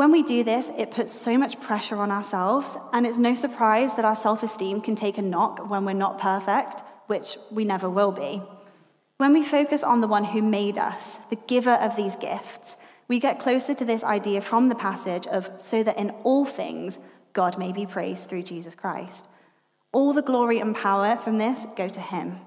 When 0.00 0.12
we 0.12 0.22
do 0.22 0.42
this, 0.42 0.72
it 0.78 0.90
puts 0.90 1.12
so 1.12 1.36
much 1.36 1.60
pressure 1.60 1.96
on 1.96 2.10
ourselves, 2.10 2.78
and 2.94 3.06
it's 3.06 3.18
no 3.18 3.34
surprise 3.34 3.96
that 3.96 4.04
our 4.06 4.16
self 4.16 4.42
esteem 4.42 4.80
can 4.80 4.94
take 4.94 5.18
a 5.18 5.22
knock 5.22 5.68
when 5.68 5.84
we're 5.84 5.92
not 5.92 6.18
perfect, 6.18 6.82
which 7.06 7.36
we 7.50 7.66
never 7.66 7.90
will 7.90 8.10
be. 8.10 8.40
When 9.18 9.34
we 9.34 9.44
focus 9.44 9.84
on 9.84 10.00
the 10.00 10.08
one 10.08 10.24
who 10.24 10.40
made 10.40 10.78
us, 10.78 11.16
the 11.28 11.36
giver 11.36 11.74
of 11.74 11.96
these 11.96 12.16
gifts, 12.16 12.78
we 13.08 13.20
get 13.20 13.40
closer 13.40 13.74
to 13.74 13.84
this 13.84 14.02
idea 14.02 14.40
from 14.40 14.70
the 14.70 14.74
passage 14.74 15.26
of 15.26 15.50
so 15.60 15.82
that 15.82 15.98
in 15.98 16.12
all 16.24 16.46
things 16.46 16.98
God 17.34 17.58
may 17.58 17.70
be 17.70 17.84
praised 17.84 18.26
through 18.26 18.44
Jesus 18.44 18.74
Christ. 18.74 19.26
All 19.92 20.14
the 20.14 20.22
glory 20.22 20.60
and 20.60 20.74
power 20.74 21.18
from 21.18 21.36
this 21.36 21.66
go 21.76 21.90
to 21.90 22.00
him. 22.00 22.40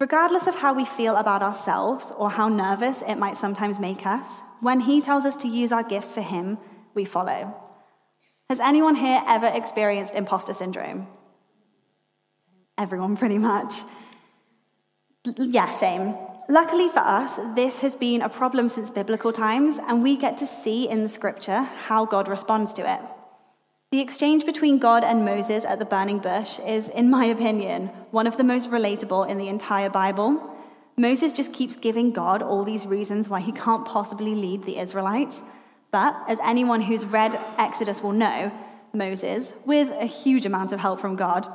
Regardless 0.00 0.48
of 0.48 0.56
how 0.56 0.74
we 0.74 0.84
feel 0.84 1.14
about 1.14 1.42
ourselves 1.42 2.12
or 2.18 2.32
how 2.32 2.48
nervous 2.48 3.02
it 3.02 3.18
might 3.18 3.36
sometimes 3.36 3.78
make 3.78 4.04
us, 4.04 4.40
when 4.62 4.80
He 4.80 5.00
tells 5.00 5.26
us 5.26 5.34
to 5.36 5.48
use 5.48 5.72
our 5.72 5.82
gifts 5.82 6.12
for 6.12 6.22
Him, 6.22 6.56
we 6.94 7.04
follow. 7.04 7.52
Has 8.48 8.60
anyone 8.60 8.94
here 8.94 9.20
ever 9.26 9.50
experienced 9.52 10.14
imposter 10.14 10.54
syndrome? 10.54 11.08
Everyone, 12.78 13.16
pretty 13.16 13.38
much. 13.38 13.82
Yeah, 15.36 15.68
same. 15.70 16.14
Luckily 16.48 16.88
for 16.88 17.00
us, 17.00 17.40
this 17.56 17.80
has 17.80 17.96
been 17.96 18.22
a 18.22 18.28
problem 18.28 18.68
since 18.68 18.88
biblical 18.88 19.32
times, 19.32 19.78
and 19.78 20.00
we 20.00 20.16
get 20.16 20.36
to 20.38 20.46
see 20.46 20.88
in 20.88 21.02
the 21.02 21.08
scripture 21.08 21.62
how 21.88 22.04
God 22.04 22.28
responds 22.28 22.72
to 22.74 22.82
it. 22.82 23.00
The 23.90 24.00
exchange 24.00 24.46
between 24.46 24.78
God 24.78 25.02
and 25.02 25.24
Moses 25.24 25.64
at 25.64 25.80
the 25.80 25.84
burning 25.84 26.20
bush 26.20 26.60
is, 26.60 26.88
in 26.88 27.10
my 27.10 27.24
opinion, 27.24 27.88
one 28.12 28.28
of 28.28 28.36
the 28.36 28.44
most 28.44 28.70
relatable 28.70 29.28
in 29.28 29.38
the 29.38 29.48
entire 29.48 29.90
Bible. 29.90 30.51
Moses 31.02 31.32
just 31.32 31.52
keeps 31.52 31.74
giving 31.74 32.12
God 32.12 32.42
all 32.42 32.62
these 32.62 32.86
reasons 32.86 33.28
why 33.28 33.40
he 33.40 33.50
can't 33.50 33.84
possibly 33.84 34.36
lead 34.36 34.62
the 34.62 34.78
Israelites. 34.78 35.42
But 35.90 36.14
as 36.28 36.38
anyone 36.44 36.82
who's 36.82 37.04
read 37.04 37.36
Exodus 37.58 38.00
will 38.04 38.12
know, 38.12 38.52
Moses, 38.92 39.54
with 39.66 39.90
a 39.98 40.06
huge 40.06 40.46
amount 40.46 40.70
of 40.70 40.78
help 40.78 41.00
from 41.00 41.16
God, 41.16 41.48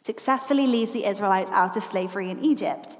successfully 0.00 0.68
leads 0.68 0.92
the 0.92 1.04
Israelites 1.04 1.50
out 1.50 1.76
of 1.76 1.82
slavery 1.82 2.30
in 2.30 2.38
Egypt. 2.44 2.96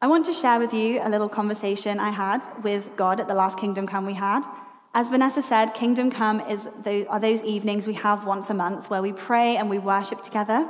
I 0.00 0.06
want 0.06 0.24
to 0.24 0.32
share 0.32 0.58
with 0.58 0.72
you 0.72 0.98
a 1.02 1.10
little 1.10 1.28
conversation 1.28 2.00
I 2.00 2.08
had 2.08 2.40
with 2.62 2.96
God 2.96 3.20
at 3.20 3.28
the 3.28 3.34
last 3.34 3.58
Kingdom 3.58 3.86
Come 3.86 4.06
we 4.06 4.14
had. 4.14 4.46
As 4.94 5.10
Vanessa 5.10 5.42
said, 5.42 5.74
Kingdom 5.74 6.10
Come 6.10 6.40
is 6.40 6.70
are 7.10 7.20
those 7.20 7.42
evenings 7.42 7.86
we 7.86 7.92
have 8.06 8.24
once 8.24 8.48
a 8.48 8.54
month 8.54 8.88
where 8.88 9.02
we 9.02 9.12
pray 9.12 9.58
and 9.58 9.68
we 9.68 9.78
worship 9.78 10.22
together. 10.22 10.66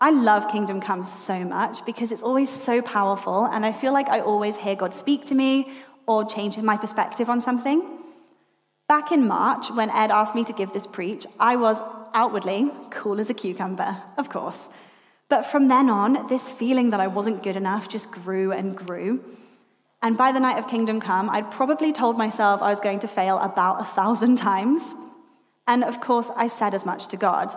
I 0.00 0.10
love 0.10 0.50
Kingdom 0.50 0.80
Come 0.80 1.04
so 1.04 1.44
much 1.44 1.84
because 1.86 2.12
it's 2.12 2.22
always 2.22 2.50
so 2.50 2.82
powerful, 2.82 3.46
and 3.46 3.64
I 3.64 3.72
feel 3.72 3.92
like 3.92 4.08
I 4.08 4.20
always 4.20 4.56
hear 4.56 4.74
God 4.74 4.92
speak 4.92 5.24
to 5.26 5.34
me 5.34 5.72
or 6.06 6.24
change 6.24 6.58
my 6.58 6.76
perspective 6.76 7.30
on 7.30 7.40
something. 7.40 7.82
Back 8.88 9.12
in 9.12 9.26
March, 9.26 9.70
when 9.70 9.88
Ed 9.90 10.10
asked 10.10 10.34
me 10.34 10.44
to 10.44 10.52
give 10.52 10.72
this 10.72 10.86
preach, 10.86 11.26
I 11.40 11.56
was 11.56 11.80
outwardly 12.12 12.70
cool 12.90 13.18
as 13.18 13.30
a 13.30 13.34
cucumber, 13.34 14.02
of 14.18 14.28
course. 14.28 14.68
But 15.28 15.42
from 15.42 15.68
then 15.68 15.88
on, 15.88 16.26
this 16.28 16.50
feeling 16.50 16.90
that 16.90 17.00
I 17.00 17.06
wasn't 17.06 17.42
good 17.42 17.56
enough 17.56 17.88
just 17.88 18.10
grew 18.10 18.52
and 18.52 18.76
grew. 18.76 19.24
And 20.02 20.18
by 20.18 20.32
the 20.32 20.40
night 20.40 20.58
of 20.58 20.68
Kingdom 20.68 21.00
Come, 21.00 21.30
I'd 21.30 21.50
probably 21.50 21.92
told 21.92 22.18
myself 22.18 22.60
I 22.60 22.68
was 22.68 22.80
going 22.80 22.98
to 23.00 23.08
fail 23.08 23.38
about 23.38 23.80
a 23.80 23.84
thousand 23.84 24.36
times. 24.50 24.92
And 25.66 25.82
of 25.82 26.00
course, 26.00 26.30
I 26.36 26.48
said 26.48 26.74
as 26.74 26.84
much 26.84 27.06
to 27.08 27.16
God. 27.16 27.54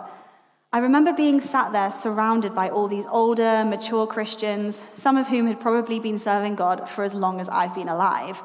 I 0.70 0.80
remember 0.80 1.14
being 1.14 1.40
sat 1.40 1.72
there 1.72 1.90
surrounded 1.90 2.54
by 2.54 2.68
all 2.68 2.88
these 2.88 3.06
older, 3.06 3.64
mature 3.64 4.06
Christians, 4.06 4.82
some 4.92 5.16
of 5.16 5.28
whom 5.28 5.46
had 5.46 5.60
probably 5.60 5.98
been 5.98 6.18
serving 6.18 6.56
God 6.56 6.86
for 6.86 7.04
as 7.04 7.14
long 7.14 7.40
as 7.40 7.48
I've 7.48 7.74
been 7.74 7.88
alive. 7.88 8.42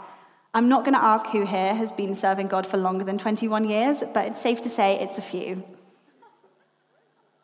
I'm 0.54 0.70
not 0.70 0.86
going 0.86 0.94
to 0.94 1.04
ask 1.04 1.28
who 1.28 1.46
here 1.46 1.76
has 1.76 1.92
been 1.92 2.16
serving 2.16 2.48
God 2.48 2.66
for 2.66 2.78
longer 2.78 3.04
than 3.04 3.18
21 3.18 3.68
years, 3.68 4.04
but 4.14 4.26
it's 4.28 4.42
safe 4.42 4.62
to 4.62 4.70
say 4.70 4.98
it's 5.00 5.18
a 5.18 5.22
few. 5.22 5.66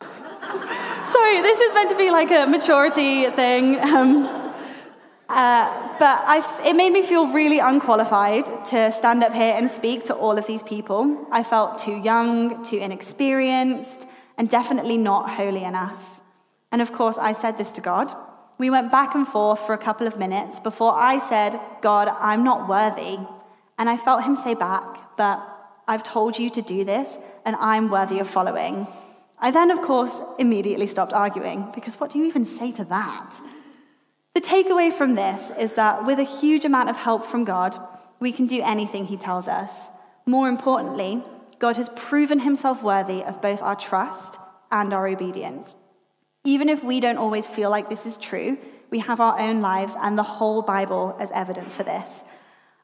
Sorry, 0.00 1.42
this 1.42 1.60
is 1.60 1.74
meant 1.74 1.90
to 1.90 1.96
be 1.98 2.10
like 2.10 2.30
a 2.30 2.46
maturity 2.46 3.26
thing. 3.32 3.78
Um, 3.80 4.24
uh, 5.28 5.98
but 5.98 6.24
it 6.64 6.74
made 6.74 6.92
me 6.92 7.02
feel 7.02 7.26
really 7.26 7.58
unqualified 7.58 8.46
to 8.66 8.90
stand 8.92 9.22
up 9.24 9.34
here 9.34 9.54
and 9.58 9.70
speak 9.70 10.04
to 10.04 10.14
all 10.14 10.38
of 10.38 10.46
these 10.46 10.62
people. 10.62 11.26
I 11.30 11.42
felt 11.42 11.76
too 11.76 11.98
young, 11.98 12.62
too 12.64 12.78
inexperienced, 12.78 14.06
and 14.40 14.48
definitely 14.48 14.96
not 14.96 15.28
holy 15.28 15.62
enough. 15.64 16.22
And 16.72 16.80
of 16.80 16.92
course, 16.92 17.18
I 17.18 17.34
said 17.34 17.58
this 17.58 17.72
to 17.72 17.82
God. 17.82 18.10
We 18.56 18.70
went 18.70 18.90
back 18.90 19.14
and 19.14 19.28
forth 19.28 19.60
for 19.60 19.74
a 19.74 19.84
couple 19.86 20.06
of 20.06 20.18
minutes 20.18 20.58
before 20.58 20.94
I 20.94 21.18
said, 21.18 21.60
God, 21.82 22.08
I'm 22.08 22.42
not 22.42 22.66
worthy. 22.66 23.18
And 23.78 23.90
I 23.90 23.98
felt 23.98 24.24
him 24.24 24.34
say 24.34 24.54
back, 24.54 25.18
But 25.18 25.46
I've 25.86 26.02
told 26.02 26.38
you 26.38 26.48
to 26.48 26.62
do 26.62 26.84
this, 26.84 27.18
and 27.44 27.54
I'm 27.56 27.90
worthy 27.90 28.18
of 28.18 28.28
following. 28.28 28.86
I 29.38 29.50
then, 29.50 29.70
of 29.70 29.82
course, 29.82 30.22
immediately 30.38 30.86
stopped 30.86 31.12
arguing, 31.12 31.70
because 31.74 32.00
what 32.00 32.10
do 32.10 32.18
you 32.18 32.24
even 32.24 32.46
say 32.46 32.72
to 32.72 32.84
that? 32.84 33.38
The 34.32 34.40
takeaway 34.40 34.90
from 34.90 35.16
this 35.16 35.50
is 35.58 35.74
that 35.74 36.06
with 36.06 36.18
a 36.18 36.32
huge 36.40 36.64
amount 36.64 36.88
of 36.88 36.96
help 36.96 37.26
from 37.26 37.44
God, 37.44 37.76
we 38.20 38.32
can 38.32 38.46
do 38.46 38.62
anything 38.64 39.04
He 39.04 39.18
tells 39.18 39.48
us. 39.48 39.90
More 40.24 40.48
importantly, 40.48 41.22
God 41.60 41.76
has 41.76 41.90
proven 41.90 42.40
Himself 42.40 42.82
worthy 42.82 43.22
of 43.22 43.40
both 43.40 43.62
our 43.62 43.76
trust 43.76 44.38
and 44.72 44.92
our 44.92 45.06
obedience. 45.06 45.74
Even 46.42 46.70
if 46.70 46.82
we 46.82 47.00
don't 47.00 47.18
always 47.18 47.46
feel 47.46 47.68
like 47.68 47.90
this 47.90 48.06
is 48.06 48.16
true, 48.16 48.58
we 48.88 49.00
have 49.00 49.20
our 49.20 49.38
own 49.38 49.60
lives 49.60 49.94
and 50.00 50.18
the 50.18 50.22
whole 50.22 50.62
Bible 50.62 51.14
as 51.20 51.30
evidence 51.32 51.76
for 51.76 51.82
this. 51.82 52.24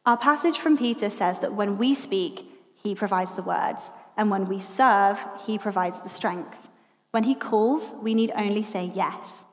Our 0.04 0.18
passage 0.18 0.58
from 0.58 0.76
Peter 0.76 1.08
says 1.08 1.38
that 1.38 1.54
when 1.54 1.78
we 1.78 1.94
speak, 1.94 2.46
he 2.74 2.94
provides 2.94 3.34
the 3.34 3.42
words, 3.42 3.90
and 4.14 4.30
when 4.30 4.46
we 4.46 4.60
serve, 4.60 5.24
he 5.46 5.58
provides 5.58 6.02
the 6.02 6.10
strength. 6.10 6.68
When 7.12 7.24
he 7.24 7.34
calls, 7.34 7.94
we 8.02 8.14
need 8.14 8.30
only 8.36 8.62
say 8.62 8.92
yes. 8.94 9.44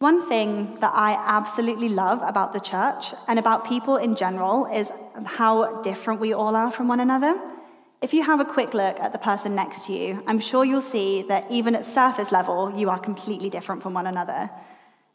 One 0.00 0.28
thing 0.28 0.74
that 0.80 0.92
I 0.92 1.16
absolutely 1.24 1.88
love 1.88 2.20
about 2.22 2.52
the 2.52 2.60
church 2.60 3.14
and 3.28 3.38
about 3.38 3.66
people 3.66 3.96
in 3.96 4.16
general 4.16 4.66
is 4.66 4.90
how 5.24 5.80
different 5.82 6.20
we 6.20 6.32
all 6.32 6.56
are 6.56 6.72
from 6.72 6.88
one 6.88 7.00
another. 7.00 7.40
If 8.04 8.12
you 8.12 8.22
have 8.22 8.38
a 8.38 8.44
quick 8.44 8.74
look 8.74 9.00
at 9.00 9.12
the 9.12 9.18
person 9.18 9.54
next 9.54 9.86
to 9.86 9.94
you, 9.94 10.22
I'm 10.26 10.38
sure 10.38 10.62
you'll 10.62 10.82
see 10.82 11.22
that 11.22 11.50
even 11.50 11.74
at 11.74 11.86
surface 11.86 12.32
level, 12.32 12.70
you 12.76 12.90
are 12.90 12.98
completely 12.98 13.48
different 13.48 13.82
from 13.82 13.94
one 13.94 14.06
another. 14.06 14.50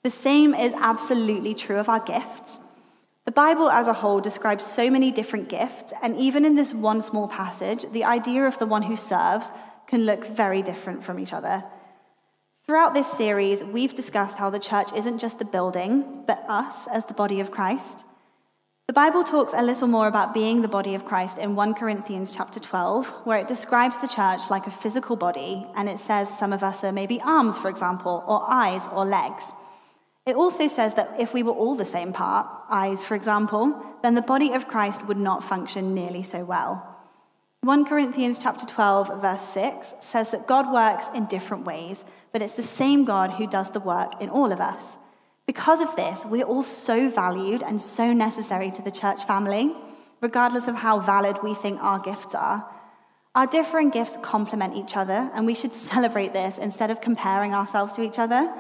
The 0.02 0.10
same 0.10 0.56
is 0.56 0.74
absolutely 0.76 1.54
true 1.54 1.78
of 1.78 1.88
our 1.88 2.00
gifts. 2.00 2.58
The 3.26 3.32
Bible 3.32 3.70
as 3.70 3.86
a 3.86 3.94
whole 3.94 4.20
describes 4.20 4.66
so 4.66 4.90
many 4.90 5.12
different 5.12 5.50
gifts, 5.50 5.94
and 6.02 6.18
even 6.18 6.44
in 6.44 6.56
this 6.56 6.74
one 6.74 7.04
small 7.04 7.28
passage, 7.28 7.86
the 7.92 8.06
idea 8.06 8.48
of 8.48 8.58
the 8.58 8.66
one 8.66 8.82
who 8.82 8.96
serves 8.96 9.52
can 9.86 10.08
look 10.08 10.26
very 10.26 10.64
different 10.64 11.04
from 11.04 11.20
each 11.20 11.32
other. 11.32 11.64
Throughout 12.66 12.96
this 12.96 13.12
series, 13.12 13.64
we've 13.64 13.94
discussed 13.94 14.40
how 14.40 14.50
the 14.50 14.58
church 14.58 14.92
isn't 14.94 15.20
just 15.20 15.38
the 15.38 15.46
building, 15.46 16.24
but 16.26 16.44
us 16.48 16.88
as 16.88 17.06
the 17.06 17.14
body 17.14 17.40
of 17.40 17.52
Christ. 17.52 18.04
The 18.90 18.94
Bible 18.94 19.24
talks 19.24 19.54
a 19.56 19.62
little 19.62 19.88
more 19.88 20.08
about 20.08 20.34
being 20.34 20.64
the 20.64 20.68
body 20.68 20.96
of 20.96 21.06
Christ 21.06 21.38
in 21.38 21.56
1 21.56 21.76
Corinthians 21.76 22.32
chapter 22.36 22.60
12, 22.60 23.24
where 23.24 23.38
it 23.38 23.48
describes 23.48 24.00
the 24.00 24.08
church 24.08 24.50
like 24.50 24.66
a 24.66 24.72
physical 24.72 25.16
body, 25.16 25.68
and 25.76 25.88
it 25.88 26.00
says 26.00 26.36
some 26.36 26.52
of 26.52 26.64
us 26.64 26.84
are 26.84 26.92
maybe 26.92 27.22
arms, 27.22 27.56
for 27.56 27.70
example, 27.70 28.24
or 28.28 28.44
eyes 28.50 28.88
or 28.88 29.06
legs. 29.06 29.54
It 30.26 30.36
also 30.36 30.68
says 30.68 30.96
that 30.96 31.14
if 31.20 31.36
we 31.36 31.44
were 31.44 31.52
all 31.52 31.76
the 31.76 31.86
same 31.86 32.12
part, 32.12 32.48
eyes, 32.68 33.04
for 33.04 33.14
example, 33.14 33.80
then 34.02 34.16
the 34.16 34.24
body 34.24 34.54
of 34.54 34.68
Christ 34.68 35.06
would 35.06 35.20
not 35.20 35.44
function 35.44 35.94
nearly 35.94 36.24
so 36.24 36.44
well. 36.44 36.98
1 37.62 37.86
Corinthians 37.86 38.40
chapter 38.40 38.66
12 38.66 39.22
verse 39.22 39.44
6 39.44 39.94
says 40.00 40.32
that 40.32 40.48
God 40.48 40.74
works 40.74 41.10
in 41.14 41.28
different 41.28 41.64
ways, 41.64 42.06
but 42.32 42.42
it's 42.42 42.56
the 42.56 42.64
same 42.64 43.06
God 43.06 43.34
who 43.34 43.46
does 43.46 43.70
the 43.70 43.80
work 43.80 44.20
in 44.20 44.30
all 44.30 44.52
of 44.52 44.60
us. 44.60 44.98
Because 45.50 45.82
of 45.82 45.96
this, 45.96 46.26
we're 46.26 46.46
all 46.46 46.62
so 46.62 47.10
valued 47.10 47.64
and 47.64 47.82
so 47.82 48.14
necessary 48.14 48.70
to 48.70 48.84
the 48.84 48.92
church 48.92 49.24
family, 49.24 49.74
regardless 50.22 50.68
of 50.68 50.76
how 50.76 51.00
valid 51.00 51.42
we 51.42 51.56
think 51.56 51.82
our 51.82 51.98
gifts 51.98 52.36
are. 52.36 52.70
Our 53.34 53.48
differing 53.48 53.90
gifts 53.90 54.16
complement 54.22 54.76
each 54.76 54.96
other, 54.96 55.32
and 55.34 55.48
we 55.48 55.56
should 55.56 55.74
celebrate 55.90 56.34
this 56.34 56.60
instead 56.60 56.92
of 56.92 57.02
comparing 57.02 57.56
ourselves 57.56 57.94
to 57.94 58.04
each 58.04 58.20
other. 58.20 58.54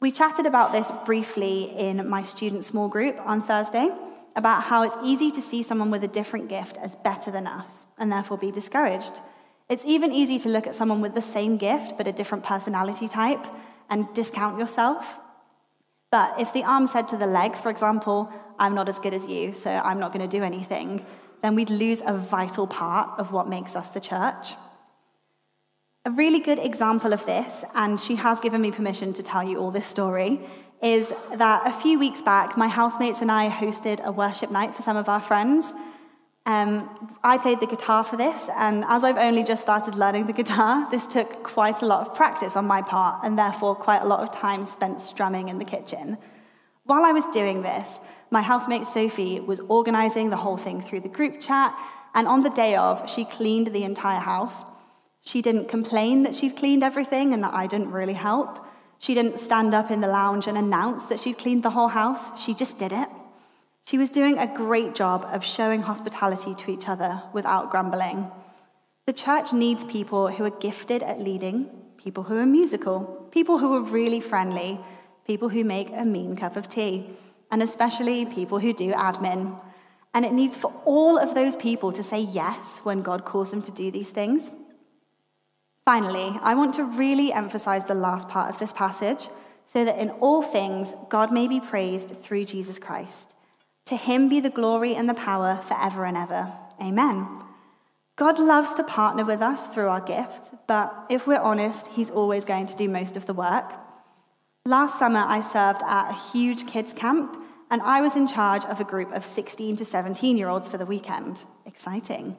We 0.00 0.10
chatted 0.10 0.44
about 0.44 0.72
this 0.72 0.90
briefly 1.06 1.70
in 1.78 2.08
my 2.08 2.22
student 2.22 2.64
small 2.64 2.88
group 2.88 3.20
on 3.24 3.40
Thursday 3.40 3.88
about 4.34 4.64
how 4.64 4.82
it's 4.82 4.96
easy 5.04 5.30
to 5.30 5.40
see 5.40 5.62
someone 5.62 5.92
with 5.92 6.02
a 6.02 6.08
different 6.08 6.48
gift 6.48 6.78
as 6.78 6.96
better 6.96 7.30
than 7.30 7.46
us 7.46 7.86
and 7.96 8.10
therefore 8.10 8.38
be 8.38 8.50
discouraged. 8.50 9.20
It's 9.68 9.84
even 9.84 10.10
easy 10.10 10.40
to 10.40 10.48
look 10.48 10.66
at 10.66 10.74
someone 10.74 11.00
with 11.00 11.14
the 11.14 11.22
same 11.22 11.58
gift 11.58 11.96
but 11.96 12.08
a 12.08 12.12
different 12.12 12.42
personality 12.42 13.06
type 13.06 13.46
and 13.88 14.12
discount 14.14 14.58
yourself 14.58 15.20
but 16.10 16.40
if 16.40 16.52
the 16.52 16.64
arm 16.64 16.86
said 16.86 17.08
to 17.10 17.16
the 17.16 17.26
leg, 17.26 17.54
for 17.56 17.70
example, 17.70 18.32
I'm 18.58 18.74
not 18.74 18.88
as 18.88 18.98
good 18.98 19.14
as 19.14 19.26
you, 19.26 19.52
so 19.52 19.70
I'm 19.70 20.00
not 20.00 20.12
going 20.12 20.28
to 20.28 20.36
do 20.36 20.42
anything, 20.42 21.04
then 21.42 21.54
we'd 21.54 21.70
lose 21.70 22.02
a 22.04 22.14
vital 22.14 22.66
part 22.66 23.18
of 23.18 23.32
what 23.32 23.48
makes 23.48 23.76
us 23.76 23.90
the 23.90 24.00
church. 24.00 24.54
A 26.04 26.10
really 26.10 26.40
good 26.40 26.58
example 26.58 27.12
of 27.12 27.26
this, 27.26 27.64
and 27.74 28.00
she 28.00 28.16
has 28.16 28.40
given 28.40 28.60
me 28.60 28.70
permission 28.70 29.12
to 29.12 29.22
tell 29.22 29.42
you 29.46 29.58
all 29.58 29.70
this 29.70 29.86
story, 29.86 30.40
is 30.82 31.12
that 31.34 31.66
a 31.66 31.72
few 31.72 31.98
weeks 31.98 32.22
back, 32.22 32.56
my 32.56 32.68
housemates 32.68 33.20
and 33.20 33.30
I 33.30 33.50
hosted 33.50 34.02
a 34.04 34.12
worship 34.12 34.50
night 34.50 34.74
for 34.74 34.82
some 34.82 34.96
of 34.96 35.08
our 35.08 35.20
friends. 35.20 35.72
Um, 36.48 36.88
I 37.22 37.36
played 37.36 37.60
the 37.60 37.66
guitar 37.66 38.04
for 38.04 38.16
this, 38.16 38.48
and 38.56 38.82
as 38.88 39.04
I've 39.04 39.18
only 39.18 39.44
just 39.44 39.60
started 39.60 39.96
learning 39.96 40.24
the 40.28 40.32
guitar, 40.32 40.90
this 40.90 41.06
took 41.06 41.42
quite 41.42 41.82
a 41.82 41.86
lot 41.86 42.00
of 42.00 42.14
practice 42.14 42.56
on 42.56 42.64
my 42.64 42.80
part, 42.80 43.22
and 43.22 43.38
therefore 43.38 43.74
quite 43.74 44.00
a 44.00 44.06
lot 44.06 44.20
of 44.20 44.32
time 44.32 44.64
spent 44.64 44.98
strumming 44.98 45.50
in 45.50 45.58
the 45.58 45.66
kitchen. 45.66 46.16
While 46.84 47.04
I 47.04 47.12
was 47.12 47.26
doing 47.26 47.60
this, 47.60 48.00
my 48.30 48.40
housemate 48.40 48.86
Sophie 48.86 49.40
was 49.40 49.60
organizing 49.68 50.30
the 50.30 50.38
whole 50.38 50.56
thing 50.56 50.80
through 50.80 51.00
the 51.00 51.10
group 51.10 51.38
chat, 51.38 51.78
and 52.14 52.26
on 52.26 52.42
the 52.42 52.48
day 52.48 52.76
of, 52.76 53.10
she 53.10 53.26
cleaned 53.26 53.66
the 53.74 53.84
entire 53.84 54.20
house. 54.20 54.64
She 55.20 55.42
didn't 55.42 55.68
complain 55.68 56.22
that 56.22 56.34
she'd 56.34 56.56
cleaned 56.56 56.82
everything 56.82 57.34
and 57.34 57.44
that 57.44 57.52
I 57.52 57.66
didn't 57.66 57.92
really 57.92 58.14
help. 58.14 58.64
She 58.98 59.12
didn't 59.12 59.38
stand 59.38 59.74
up 59.74 59.90
in 59.90 60.00
the 60.00 60.08
lounge 60.08 60.46
and 60.46 60.56
announce 60.56 61.04
that 61.04 61.20
she'd 61.20 61.36
cleaned 61.36 61.62
the 61.62 61.76
whole 61.76 61.88
house. 61.88 62.42
She 62.42 62.54
just 62.54 62.78
did 62.78 62.92
it. 62.92 63.08
She 63.88 63.96
was 63.96 64.10
doing 64.10 64.36
a 64.36 64.46
great 64.46 64.94
job 64.94 65.26
of 65.32 65.42
showing 65.42 65.80
hospitality 65.80 66.54
to 66.56 66.70
each 66.70 66.90
other 66.90 67.22
without 67.32 67.70
grumbling. 67.70 68.30
The 69.06 69.14
church 69.14 69.54
needs 69.54 69.82
people 69.82 70.28
who 70.28 70.44
are 70.44 70.60
gifted 70.60 71.02
at 71.02 71.20
leading, 71.20 71.70
people 71.96 72.24
who 72.24 72.36
are 72.36 72.44
musical, 72.44 73.26
people 73.30 73.56
who 73.56 73.72
are 73.74 73.80
really 73.80 74.20
friendly, 74.20 74.78
people 75.26 75.48
who 75.48 75.64
make 75.64 75.88
a 75.90 76.04
mean 76.04 76.36
cup 76.36 76.54
of 76.54 76.68
tea, 76.68 77.08
and 77.50 77.62
especially 77.62 78.26
people 78.26 78.58
who 78.58 78.74
do 78.74 78.92
admin. 78.92 79.58
And 80.12 80.26
it 80.26 80.34
needs 80.34 80.54
for 80.54 80.70
all 80.84 81.16
of 81.16 81.34
those 81.34 81.56
people 81.56 81.90
to 81.92 82.02
say 82.02 82.20
yes 82.20 82.80
when 82.82 83.00
God 83.00 83.24
calls 83.24 83.52
them 83.52 83.62
to 83.62 83.72
do 83.72 83.90
these 83.90 84.10
things. 84.10 84.52
Finally, 85.86 86.38
I 86.42 86.54
want 86.56 86.74
to 86.74 86.84
really 86.84 87.32
emphasize 87.32 87.86
the 87.86 87.94
last 87.94 88.28
part 88.28 88.50
of 88.50 88.58
this 88.58 88.74
passage 88.74 89.28
so 89.64 89.86
that 89.86 89.98
in 89.98 90.10
all 90.20 90.42
things 90.42 90.92
God 91.08 91.32
may 91.32 91.48
be 91.48 91.58
praised 91.58 92.10
through 92.10 92.44
Jesus 92.44 92.78
Christ. 92.78 93.34
To 93.88 93.96
him 93.96 94.28
be 94.28 94.38
the 94.38 94.50
glory 94.50 94.94
and 94.94 95.08
the 95.08 95.14
power 95.14 95.60
forever 95.62 96.04
and 96.04 96.14
ever. 96.14 96.52
Amen. 96.78 97.26
God 98.16 98.38
loves 98.38 98.74
to 98.74 98.84
partner 98.84 99.24
with 99.24 99.40
us 99.40 99.66
through 99.66 99.88
our 99.88 100.02
gifts, 100.02 100.50
but 100.66 101.06
if 101.08 101.26
we're 101.26 101.40
honest, 101.40 101.88
he's 101.88 102.10
always 102.10 102.44
going 102.44 102.66
to 102.66 102.76
do 102.76 102.86
most 102.86 103.16
of 103.16 103.24
the 103.24 103.32
work. 103.32 103.72
Last 104.66 104.98
summer, 104.98 105.24
I 105.26 105.40
served 105.40 105.80
at 105.86 106.10
a 106.10 106.32
huge 106.32 106.66
kids' 106.66 106.92
camp, 106.92 107.34
and 107.70 107.80
I 107.80 108.02
was 108.02 108.14
in 108.14 108.26
charge 108.26 108.62
of 108.66 108.78
a 108.78 108.84
group 108.84 109.10
of 109.12 109.24
16 109.24 109.76
to 109.76 109.86
17 109.86 110.36
year 110.36 110.48
olds 110.48 110.68
for 110.68 110.76
the 110.76 110.84
weekend. 110.84 111.44
Exciting. 111.64 112.36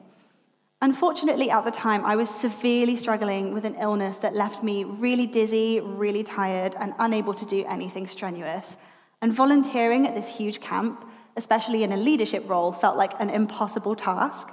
Unfortunately, 0.80 1.50
at 1.50 1.64
the 1.64 1.72
time, 1.72 2.04
I 2.04 2.14
was 2.14 2.30
severely 2.30 2.94
struggling 2.94 3.52
with 3.52 3.64
an 3.64 3.74
illness 3.74 4.18
that 4.18 4.36
left 4.36 4.62
me 4.62 4.84
really 4.84 5.26
dizzy, 5.26 5.80
really 5.80 6.22
tired, 6.22 6.76
and 6.78 6.94
unable 7.00 7.34
to 7.34 7.44
do 7.44 7.64
anything 7.68 8.06
strenuous. 8.06 8.76
And 9.20 9.32
volunteering 9.32 10.06
at 10.06 10.14
this 10.14 10.36
huge 10.36 10.60
camp, 10.60 11.09
especially 11.36 11.82
in 11.82 11.92
a 11.92 11.96
leadership 11.96 12.48
role, 12.48 12.72
felt 12.72 12.96
like 12.96 13.12
an 13.20 13.30
impossible 13.30 13.94
task. 13.94 14.48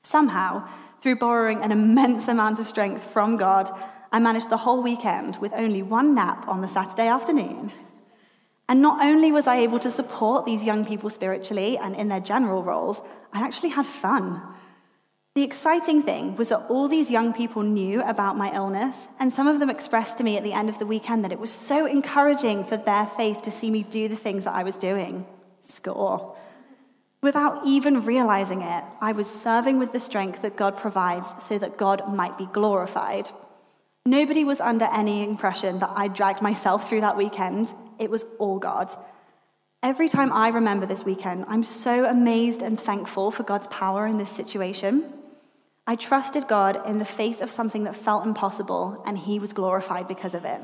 Somehow, 0.00 0.68
through 1.00 1.16
borrowing 1.16 1.62
an 1.62 1.72
immense 1.72 2.28
amount 2.28 2.58
of 2.58 2.66
strength 2.66 3.02
from 3.02 3.36
God, 3.36 3.70
I 4.10 4.18
managed 4.18 4.50
the 4.50 4.56
whole 4.58 4.82
weekend 4.82 5.36
with 5.36 5.52
only 5.52 5.82
one 5.82 6.14
nap 6.14 6.48
on 6.48 6.60
the 6.60 6.68
Saturday 6.68 7.08
afternoon. 7.08 7.72
And 8.68 8.82
not 8.82 9.04
only 9.04 9.32
was 9.32 9.46
I 9.46 9.56
able 9.56 9.78
to 9.78 9.90
support 9.90 10.44
these 10.44 10.64
young 10.64 10.84
people 10.84 11.10
spiritually 11.10 11.78
and 11.78 11.94
in 11.96 12.08
their 12.08 12.20
general 12.20 12.62
roles, 12.62 13.02
I 13.32 13.42
actually 13.42 13.70
had 13.70 13.86
fun. 13.86 14.42
The 15.34 15.44
exciting 15.44 16.02
thing 16.02 16.36
was 16.36 16.48
that 16.48 16.66
all 16.68 16.88
these 16.88 17.10
young 17.10 17.32
people 17.32 17.62
knew 17.62 18.02
about 18.02 18.36
my 18.36 18.52
illness, 18.52 19.06
and 19.20 19.32
some 19.32 19.46
of 19.46 19.60
them 19.60 19.70
expressed 19.70 20.18
to 20.18 20.24
me 20.24 20.36
at 20.36 20.42
the 20.42 20.52
end 20.52 20.68
of 20.68 20.78
the 20.78 20.86
weekend 20.86 21.24
that 21.24 21.32
it 21.32 21.38
was 21.38 21.52
so 21.52 21.86
encouraging 21.86 22.64
for 22.64 22.76
their 22.76 23.06
faith 23.06 23.42
to 23.42 23.50
see 23.50 23.70
me 23.70 23.84
do 23.84 24.08
the 24.08 24.16
things 24.16 24.44
that 24.44 24.54
I 24.54 24.64
was 24.64 24.76
doing. 24.76 25.26
Score. 25.68 26.36
Without 27.20 27.66
even 27.66 28.04
realizing 28.04 28.62
it, 28.62 28.84
I 29.00 29.12
was 29.12 29.28
serving 29.28 29.78
with 29.78 29.92
the 29.92 30.00
strength 30.00 30.42
that 30.42 30.56
God 30.56 30.76
provides 30.76 31.42
so 31.42 31.58
that 31.58 31.76
God 31.76 32.12
might 32.12 32.38
be 32.38 32.46
glorified. 32.46 33.28
Nobody 34.06 34.44
was 34.44 34.60
under 34.60 34.86
any 34.86 35.24
impression 35.24 35.80
that 35.80 35.92
I 35.94 36.08
dragged 36.08 36.40
myself 36.40 36.88
through 36.88 37.02
that 37.02 37.16
weekend. 37.16 37.74
It 37.98 38.10
was 38.10 38.24
all 38.38 38.58
God. 38.58 38.90
Every 39.82 40.08
time 40.08 40.32
I 40.32 40.48
remember 40.48 40.86
this 40.86 41.04
weekend, 41.04 41.44
I'm 41.48 41.62
so 41.62 42.04
amazed 42.06 42.62
and 42.62 42.78
thankful 42.80 43.30
for 43.30 43.42
God's 43.42 43.66
power 43.66 44.06
in 44.06 44.18
this 44.18 44.30
situation. 44.30 45.12
I 45.86 45.96
trusted 45.96 46.48
God 46.48 46.80
in 46.86 46.98
the 46.98 47.04
face 47.04 47.40
of 47.40 47.50
something 47.50 47.84
that 47.84 47.96
felt 47.96 48.26
impossible, 48.26 49.02
and 49.06 49.18
He 49.18 49.38
was 49.38 49.52
glorified 49.52 50.06
because 50.06 50.34
of 50.34 50.44
it. 50.44 50.60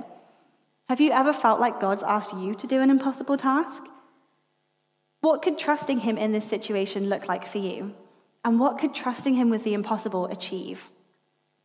Have 0.89 1.01
you 1.01 1.13
ever 1.13 1.33
felt 1.33 1.61
like 1.61 1.81
God's 1.81 2.03
asked 2.03 2.35
you 2.35 2.55
to 2.55 2.67
do 2.67 2.81
an 2.81 2.91
impossible 2.91 3.37
task? 3.37 3.85
What 5.25 5.41
could 5.41 5.59
trusting 5.59 6.01
Him 6.01 6.19
in 6.19 6.33
this 6.33 6.45
situation 6.45 7.09
look 7.09 7.29
like 7.29 7.47
for 7.47 7.57
you? 7.57 7.95
And 8.45 8.61
what 8.61 8.79
could 8.79 8.95
trusting 8.95 9.37
Him 9.37 9.49
with 9.49 9.65
the 9.65 9.73
impossible 9.73 10.27
achieve? 10.27 10.91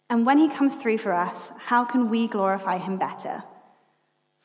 And 0.10 0.26
when 0.26 0.38
He 0.38 0.48
comes 0.48 0.76
through 0.76 1.00
for 1.00 1.12
us, 1.12 1.52
how 1.66 1.84
can 1.84 2.10
we 2.10 2.30
glorify 2.30 2.78
Him 2.78 2.96
better? 2.96 3.44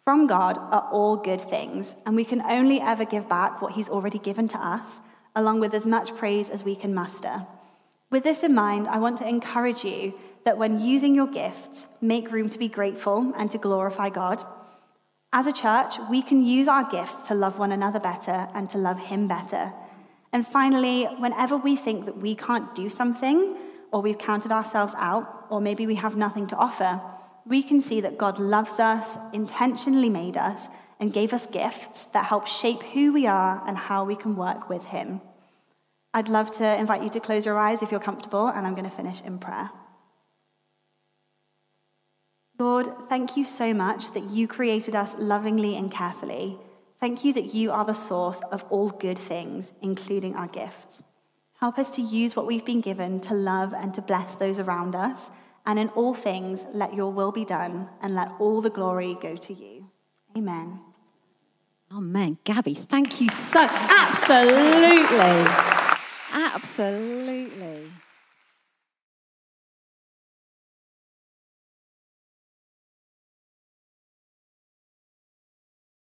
From 0.02 0.26
God 0.26 0.58
are 0.58 0.88
all 0.90 1.16
good 1.16 1.40
things, 1.40 1.94
and 2.04 2.16
we 2.16 2.24
can 2.24 2.42
only 2.42 2.80
ever 2.80 3.04
give 3.04 3.28
back 3.28 3.62
what 3.62 3.74
He's 3.74 3.88
already 3.88 4.18
given 4.18 4.48
to 4.48 4.58
us, 4.58 5.00
along 5.36 5.60
with 5.60 5.74
as 5.74 5.86
much 5.86 6.16
praise 6.16 6.50
as 6.50 6.64
we 6.64 6.74
can 6.74 6.92
muster. 6.92 7.46
With 8.10 8.24
this 8.24 8.42
in 8.42 8.52
mind, 8.52 8.88
I 8.88 8.98
want 8.98 9.18
to 9.18 9.28
encourage 9.28 9.84
you 9.84 10.14
that 10.44 10.58
when 10.58 10.80
using 10.80 11.14
your 11.14 11.28
gifts, 11.28 11.86
make 12.00 12.32
room 12.32 12.48
to 12.48 12.58
be 12.58 12.66
grateful 12.66 13.32
and 13.36 13.48
to 13.52 13.58
glorify 13.58 14.08
God. 14.08 14.44
As 15.36 15.48
a 15.48 15.52
church, 15.52 15.98
we 16.08 16.22
can 16.22 16.46
use 16.46 16.68
our 16.68 16.88
gifts 16.88 17.26
to 17.26 17.34
love 17.34 17.58
one 17.58 17.72
another 17.72 17.98
better 17.98 18.46
and 18.54 18.70
to 18.70 18.78
love 18.78 19.00
Him 19.00 19.26
better. 19.26 19.72
And 20.32 20.46
finally, 20.46 21.06
whenever 21.06 21.56
we 21.56 21.74
think 21.74 22.04
that 22.04 22.18
we 22.18 22.36
can't 22.36 22.72
do 22.72 22.88
something, 22.88 23.56
or 23.90 24.00
we've 24.00 24.16
counted 24.16 24.52
ourselves 24.52 24.94
out, 24.96 25.46
or 25.50 25.60
maybe 25.60 25.88
we 25.88 25.96
have 25.96 26.14
nothing 26.14 26.46
to 26.46 26.56
offer, 26.56 27.00
we 27.44 27.64
can 27.64 27.80
see 27.80 28.00
that 28.00 28.16
God 28.16 28.38
loves 28.38 28.78
us, 28.78 29.18
intentionally 29.32 30.08
made 30.08 30.36
us, 30.36 30.68
and 31.00 31.12
gave 31.12 31.32
us 31.32 31.46
gifts 31.46 32.04
that 32.04 32.26
help 32.26 32.46
shape 32.46 32.84
who 32.84 33.12
we 33.12 33.26
are 33.26 33.60
and 33.66 33.76
how 33.76 34.04
we 34.04 34.14
can 34.14 34.36
work 34.36 34.68
with 34.68 34.86
Him. 34.86 35.20
I'd 36.14 36.28
love 36.28 36.52
to 36.58 36.78
invite 36.78 37.02
you 37.02 37.08
to 37.08 37.18
close 37.18 37.44
your 37.44 37.58
eyes 37.58 37.82
if 37.82 37.90
you're 37.90 37.98
comfortable, 37.98 38.46
and 38.46 38.68
I'm 38.68 38.74
going 38.74 38.88
to 38.88 38.96
finish 38.96 39.20
in 39.20 39.40
prayer. 39.40 39.72
Lord, 42.64 42.88
thank 43.10 43.36
you 43.36 43.44
so 43.44 43.74
much 43.74 44.12
that 44.12 44.30
you 44.30 44.48
created 44.48 44.96
us 44.96 45.14
lovingly 45.18 45.76
and 45.76 45.92
carefully. 45.92 46.56
Thank 46.98 47.22
you 47.22 47.34
that 47.34 47.52
you 47.52 47.70
are 47.70 47.84
the 47.84 47.92
source 47.92 48.40
of 48.50 48.64
all 48.70 48.88
good 48.88 49.18
things, 49.18 49.74
including 49.82 50.34
our 50.34 50.48
gifts. 50.48 51.02
Help 51.60 51.78
us 51.78 51.90
to 51.90 52.00
use 52.00 52.34
what 52.34 52.46
we've 52.46 52.64
been 52.64 52.80
given 52.80 53.20
to 53.20 53.34
love 53.34 53.74
and 53.74 53.92
to 53.92 54.00
bless 54.00 54.36
those 54.36 54.58
around 54.58 54.94
us. 54.94 55.30
And 55.66 55.78
in 55.78 55.90
all 55.90 56.14
things, 56.14 56.64
let 56.72 56.94
your 56.94 57.12
will 57.12 57.32
be 57.32 57.44
done 57.44 57.90
and 58.00 58.14
let 58.14 58.30
all 58.38 58.62
the 58.62 58.70
glory 58.70 59.18
go 59.20 59.36
to 59.36 59.52
you. 59.52 59.90
Amen. 60.34 60.80
Amen. 61.94 62.38
Gabbie, 62.46 62.78
thank 62.78 63.20
you 63.20 63.28
so 63.28 63.60
absolutely. 63.70 65.44
Absolutely. 66.32 67.90